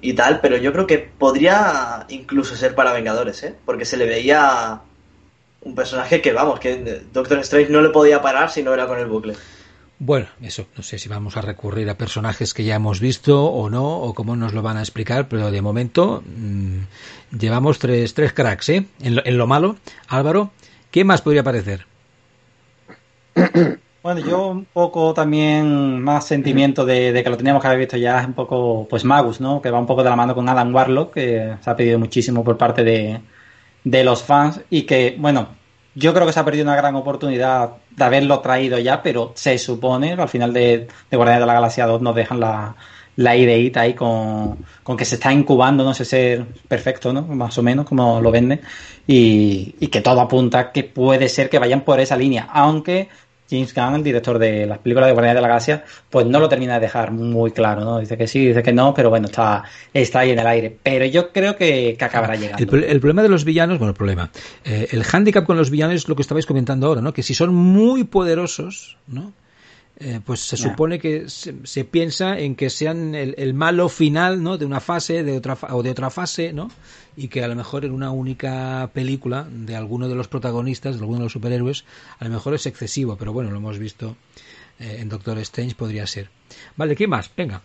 [0.00, 3.54] y tal, pero yo creo que podría incluso ser para Vengadores, ¿eh?
[3.64, 4.80] Porque se le veía
[5.62, 8.98] un personaje que, vamos, que Doctor Strange no le podía parar si no era con
[8.98, 9.36] el bucle.
[10.02, 13.68] Bueno, eso, no sé si vamos a recurrir a personajes que ya hemos visto o
[13.68, 18.32] no, o cómo nos lo van a explicar, pero de momento mm, llevamos tres, tres
[18.32, 18.86] cracks, ¿eh?
[19.02, 19.76] En lo, en lo, malo,
[20.08, 20.52] Álvaro,
[20.90, 21.86] ¿qué más podría aparecer?
[24.02, 28.24] Bueno, yo un poco también más sentimiento de, que lo teníamos que haber visto ya,
[28.26, 29.60] un poco, pues Magus, ¿no?
[29.60, 32.42] Que va un poco de la mano con Adam Warlock, que se ha pedido muchísimo
[32.42, 33.20] por parte de,
[33.84, 35.48] de los fans y que, bueno,
[35.94, 39.58] yo creo que se ha perdido una gran oportunidad de haberlo traído ya, pero se
[39.58, 42.74] supone al final de, de Guardianes de la Galaxia 2 nos dejan la,
[43.16, 47.22] la ideita ahí con, con, que se está incubando, no sé ser perfecto, ¿no?
[47.22, 48.60] Más o menos, como lo vende,
[49.06, 53.08] y, y, que todo apunta que puede ser que vayan por esa línea, aunque
[53.50, 56.48] James Gunn, el director de las películas de Guardianes de la Galaxia, pues no lo
[56.48, 57.98] termina de dejar muy claro, ¿no?
[57.98, 60.78] Dice que sí, dice que no, pero bueno, está, está ahí en el aire.
[60.82, 62.62] Pero yo creo que, acabará llegando.
[62.76, 64.30] El, problema de los villanos, bueno, el problema,
[64.64, 67.12] eh, el hándicap con los villanos es lo que estabais comentando ahora, ¿no?
[67.12, 69.32] Que si son muy poderosos, ¿no?
[70.02, 74.56] Eh, pues se supone que se, piensa en que sean el, malo final ¿no?
[74.56, 76.70] de una fase de otra o de otra fase ¿no?
[77.20, 81.02] Y que a lo mejor en una única película de alguno de los protagonistas de
[81.02, 81.84] alguno de los superhéroes
[82.18, 84.16] a lo mejor es excesivo pero bueno lo hemos visto
[84.78, 86.30] eh, en Doctor Strange podría ser
[86.76, 87.30] vale ¿qué más?
[87.36, 87.60] venga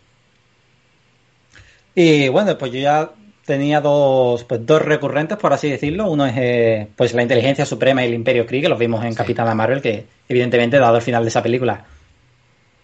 [1.95, 3.11] y bueno pues yo ya
[3.45, 8.03] tenía dos pues dos recurrentes por así decirlo uno es eh, pues la inteligencia suprema
[8.03, 11.23] y el Imperio Kree que los vimos en Capitana Marvel que evidentemente dado el final
[11.23, 11.85] de esa película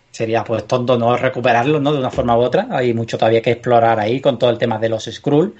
[0.09, 1.93] sería pues tonto no recuperarlo, ¿no?
[1.93, 2.67] De una forma u otra.
[2.69, 5.55] Hay mucho todavía que explorar ahí con todo el tema de los Skrull.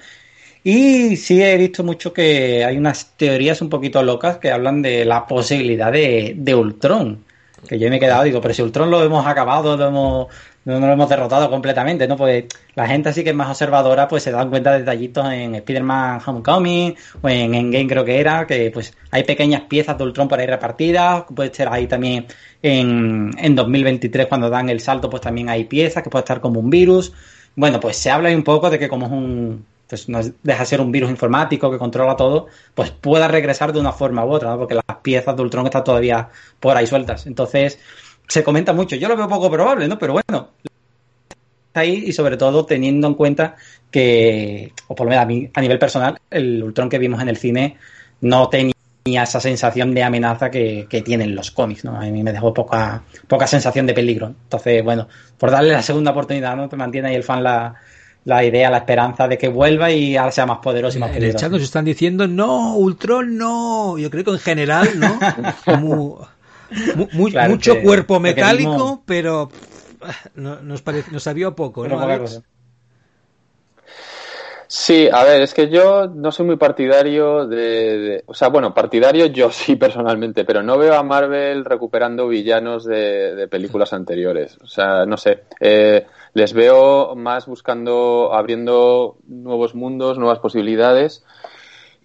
[0.64, 5.04] Y sí he visto mucho que hay unas teorías un poquito locas que hablan de
[5.04, 7.24] la posibilidad de, Ultron.
[7.68, 10.26] Que yo me he quedado, digo, pero si Ultron lo hemos acabado, lo hemos,
[10.64, 12.16] no, lo hemos derrotado completamente, ¿no?
[12.16, 12.44] Pues
[12.74, 16.20] la gente así que es más observadora, pues se dan cuenta de detallitos en Spider-Man
[16.24, 20.38] Homecoming o en Endgame creo que era, que pues hay pequeñas piezas de Ultron por
[20.40, 22.26] ahí repartidas, puede ser ahí también
[22.62, 26.60] en, en 2023 cuando dan el salto, pues también hay piezas que puede estar como
[26.60, 27.12] un virus.
[27.54, 30.80] Bueno, pues se habla un poco de que como es un, pues no deja ser
[30.80, 34.58] un virus informático que controla todo, pues pueda regresar de una forma u otra, ¿no?
[34.60, 36.30] porque las piezas de Ultron están todavía
[36.60, 37.26] por ahí sueltas.
[37.26, 37.78] Entonces,
[38.26, 38.96] se comenta mucho.
[38.96, 39.98] Yo lo veo poco probable, ¿no?
[39.98, 40.48] Pero bueno,
[41.74, 43.56] ahí y sobre todo teniendo en cuenta
[43.90, 47.76] que, o por lo menos a, nivel personal, el Ultron que vimos en el cine
[48.22, 48.72] no tenía
[49.24, 52.00] esa sensación de amenaza que, tienen los cómics, ¿no?
[52.00, 54.28] A mí me dejó poca, poca sensación de peligro.
[54.28, 56.70] Entonces, bueno, por darle la segunda oportunidad, ¿no?
[56.70, 57.74] Te mantiene ahí el fan la,
[58.24, 61.30] la idea, la esperanza de que vuelva y ahora sea más poderoso y más peligroso.
[61.30, 63.98] En el chat nos están diciendo, no, Ultron no.
[63.98, 65.18] Yo creo que en general, ¿no?
[65.64, 66.28] Como
[67.12, 69.50] mucho cuerpo metálico, pero
[70.34, 71.86] nos, nos sabía poco,
[74.74, 79.26] Sí, a ver, es que yo no soy muy partidario de, O sea, bueno, partidario
[79.26, 84.56] yo sí personalmente, pero no veo a Marvel recuperando villanos de, películas anteriores.
[84.62, 85.42] O sea, no sé.
[85.60, 91.22] Eh, les veo más buscando, abriendo nuevos mundos, nuevas posibilidades.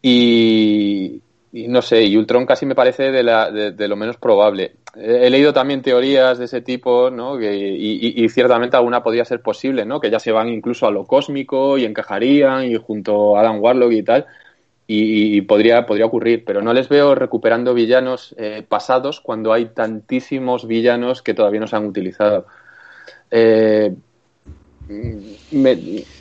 [0.01, 1.21] Y,
[1.57, 4.75] y no sé, y Ultron casi me parece de, la, de, lo menos probable.
[4.95, 7.41] He, leído también teorías de ese tipo, ¿no?
[7.41, 9.99] Y, ciertamente alguna podría ser posible, ¿no?
[9.99, 13.91] Que ya se van incluso a lo cósmico y encajarían y junto a Adam Warlock
[13.91, 14.25] y tal.
[14.85, 20.67] Y, podría, podría ocurrir, pero no les veo recuperando villanos eh, pasados cuando hay tantísimos
[20.67, 22.45] villanos que todavía no se han utilizado.
[23.31, 23.95] Eh,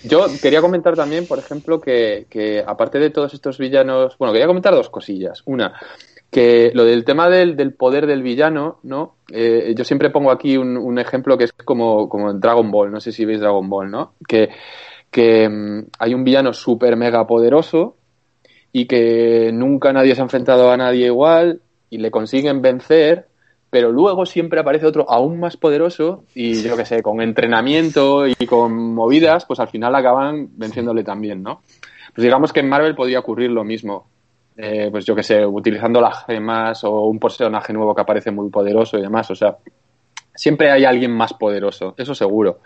[0.05, 4.75] yo quería comentar también, por ejemplo, que, aparte de todos estos villanos, bueno, quería comentar
[4.75, 5.43] dos cosillas.
[5.47, 5.75] Una,
[6.31, 9.17] que lo del tema del, poder del villano, ¿no?
[9.33, 13.25] Eh, yo siempre pongo aquí un, ejemplo que es como, Dragon Ball, no sé si
[13.25, 14.15] veis Dragon Ball, ¿no?
[14.27, 14.51] Que,
[15.11, 17.97] que mm, hay un villano súper mega poderoso
[18.73, 23.29] y que nunca nadie se ha enfrentado a nadie igual y le consiguen vencer
[23.77, 28.47] pero luego siempre aparece otro aún más poderoso y yo que sé, con entrenamiento y
[28.47, 31.61] con movidas, pues al final acaban venciéndole también, ¿no?
[32.15, 34.09] Pues digamos que en Marvel podría ocurrir lo mismo.
[34.57, 38.49] Eh, pues yo que sé, utilizando las gemas o un personaje nuevo que aparece muy
[38.49, 39.31] poderoso y demás.
[39.31, 39.59] O sea,
[40.35, 42.61] siempre hay alguien más poderoso, eso seguro.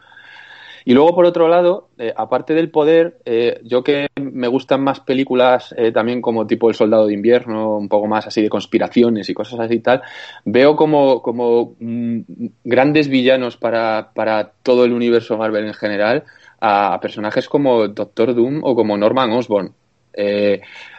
[0.84, 5.00] Y luego, por otro lado, eh, aparte del poder, eh, yo que me gustan más
[5.00, 9.28] películas eh, también como tipo El Soldado de Invierno, un poco más así de conspiraciones
[9.28, 10.02] y cosas así y tal,
[10.44, 12.20] veo como, como mm,
[12.64, 16.24] grandes villanos para, para todo el universo Marvel en general
[16.60, 19.74] a, personajes como Doctor Doom o como Norman Osborn.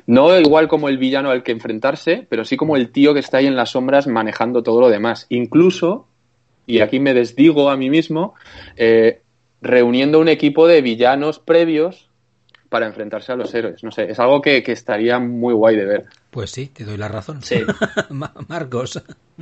[0.07, 3.37] no igual como el villano al que enfrentarse, pero sí como el tío que está
[3.37, 5.25] ahí en las sombras manejando todo lo demás.
[5.29, 6.07] Incluso,
[6.65, 8.33] y aquí me desdigo a mí mismo,
[9.61, 12.09] reuniendo un equipo de villanos previos
[12.69, 13.83] para enfrentarse a los héroes.
[13.83, 16.05] No sé, es algo que, estaría muy guay de ver.
[16.29, 17.43] Pues sí, te doy la razón.
[17.43, 17.63] Sí.
[18.47, 19.01] Marcos.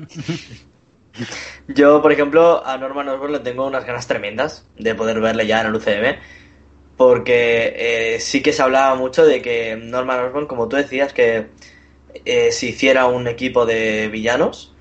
[1.67, 5.61] Yo, por ejemplo, a Norman Osborn le tengo unas ganas tremendas de poder verle ya
[5.61, 6.19] en el UCM.
[6.97, 11.47] Porque eh, sí que se hablaba mucho de que Norman Osborn, como tú decías, que
[12.25, 14.73] eh, si hiciera un equipo de villanos,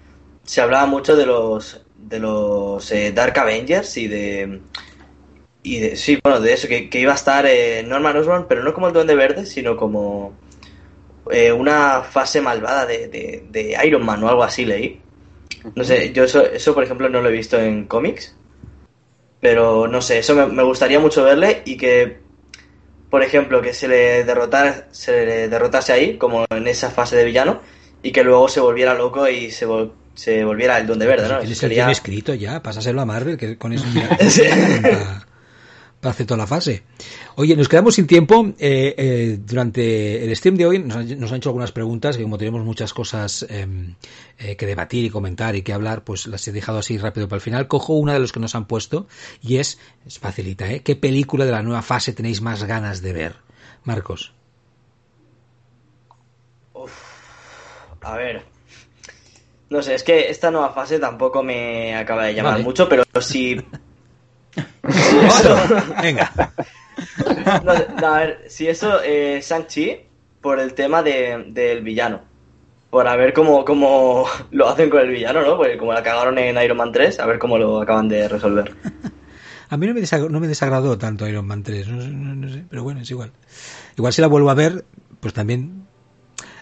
[0.43, 4.62] se hablaba mucho de los de los eh, Dark Avengers y de
[5.63, 8.73] y de, sí, bueno, de eso, que, iba a estar eh, Norman Osborn, pero no
[8.73, 10.35] como el Duende Verde, sino como
[11.31, 15.01] eh, una fase malvada de, de, Iron Man o algo así leí.
[15.75, 18.35] No sé, yo eso, eso por ejemplo no lo he visto en cómics,
[19.41, 22.19] pero no sé, eso me, gustaría mucho verle y que,
[23.11, 27.25] por ejemplo, que se le, derrotara, se le derrotase ahí, como en esa fase de
[27.25, 27.61] villano,
[28.03, 29.67] y que luego se volviera loco y se,
[30.15, 31.39] se volviera el Duende Verde, ¿no?
[31.41, 31.91] Tienes sería...
[31.91, 33.85] escrito ya, pásaselo a Marvel, que con eso
[36.03, 36.82] hacer toda la fase.
[37.34, 38.46] Oye, nos quedamos sin tiempo.
[38.59, 42.64] Eh, eh, durante el stream de hoy nos han, hecho algunas preguntas que como tenemos
[42.64, 43.94] muchas cosas em,
[44.38, 47.38] eh, que debatir y comentar y que hablar, pues las he dejado así rápido para
[47.38, 47.68] el final.
[47.68, 49.07] Cojo una de los que nos han puesto
[49.42, 50.80] y es, es facilita, ¿eh?
[50.80, 53.36] ¿Qué película de la nueva fase tenéis más ganas de ver?
[53.84, 54.32] Marcos.
[58.01, 58.44] a ver,
[59.70, 63.61] no sé, es que esta nueva fase tampoco me acaba de llamar mucho, pero si.
[66.03, 66.30] Venga.
[67.47, 70.01] a ver, si eso, eh, Shang-Chi,
[70.41, 72.20] por el tema de, del villano.
[72.91, 75.57] Por a ver cómo, cómo lo hacen con el villano, ¿no?
[75.57, 78.74] Porque como la cagaron en Iron Man 3, a ver cómo lo acaban de resolver.
[79.70, 82.82] A mí no me, desagradó, no me desagradó tanto Iron Man 3, no, sé, pero
[82.82, 83.32] bueno, es igual.
[83.99, 84.84] Igual si la vuelvo a ver,
[85.20, 85.86] pues también.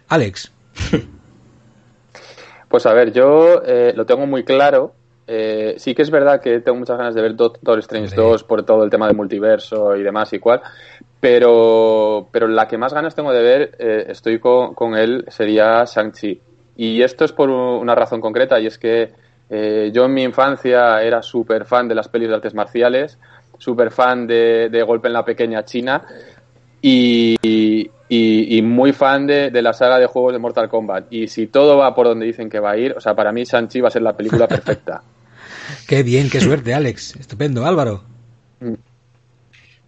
[0.08, 0.52] Alex.
[2.68, 4.92] Pues a ver, yo eh, lo tengo muy claro.
[5.26, 8.64] Eh, sí que es verdad que tengo muchas ganas de ver Doctor Strange 2 por
[8.64, 10.62] todo el tema del multiverso y demás y cual,
[11.18, 15.84] pero, pero la que más ganas tengo de ver, eh, estoy con, con, él, sería
[15.84, 16.40] Shang-Chi.
[16.76, 19.12] Y esto es por una razón concreta, y es que
[19.48, 23.18] yo en mi infancia era súper fan de las pelis de artes marciales,
[23.56, 26.02] súper fan de, de Golpe en la Pequeña China,
[26.82, 27.36] y,
[28.08, 31.06] y, muy fan de, la saga de juegos de Mortal Kombat.
[31.10, 33.44] Y si todo va por donde dicen que va a ir, o sea, para mí
[33.44, 35.02] Shang-Chi va a ser la película perfecta.
[35.86, 37.16] Qué bien, qué suerte, Alex.
[37.16, 38.02] Estupendo, Álvaro.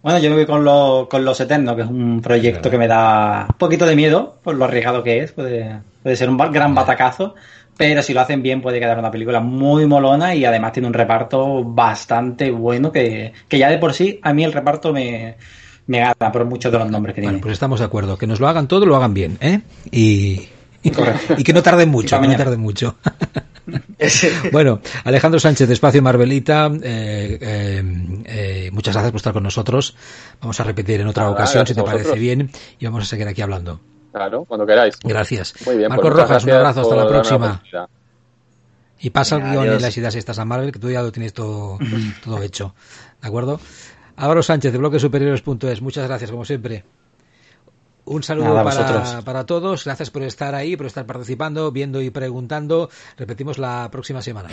[0.01, 3.47] Bueno, yo me voy con, con Los Eternos, que es un proyecto que me da
[3.49, 5.33] un poquito de miedo por lo arriesgado que es.
[5.33, 7.35] Puede, puede ser un gran batacazo,
[7.75, 10.93] pero si lo hacen bien puede quedar una película muy molona y además tiene un
[10.93, 15.35] reparto bastante bueno que, que ya de por sí a mí el reparto me,
[15.87, 18.39] me gana por muchos de los nombres que bueno, Pues estamos de acuerdo, que nos
[18.39, 19.61] lo hagan todo, lo hagan bien, ¿eh?
[19.91, 20.47] Y,
[20.83, 22.95] y, que no tarden mucho, que no tarden mucho.
[24.51, 27.83] bueno, Alejandro Sánchez de Espacio Marvelita, eh, eh,
[28.25, 29.95] eh, muchas gracias por estar con nosotros.
[30.41, 32.49] Vamos a repetir en otra ocasión, si te parece bien,
[32.79, 33.79] y vamos a seguir aquí hablando.
[34.11, 34.97] Claro, cuando queráis.
[35.03, 35.53] Gracias.
[35.65, 37.63] Muy bien, Marcos pues Rojas, un abrazo, hasta la próxima.
[39.01, 41.33] Y pasa el guion y las ideas estas a Marvel, que tú ya lo tienes
[41.33, 41.77] todo,
[42.23, 42.75] todo hecho.
[43.21, 43.59] ¿De acuerdo?
[44.17, 46.83] Álvaro Sánchez de bloquesuperiores.es, muchas gracias como siempre.
[48.09, 52.89] Un saludo para, para, todos, gracias por estar ahí, por estar participando, viendo y preguntando.
[53.15, 54.49] Repetimos la próxima semana.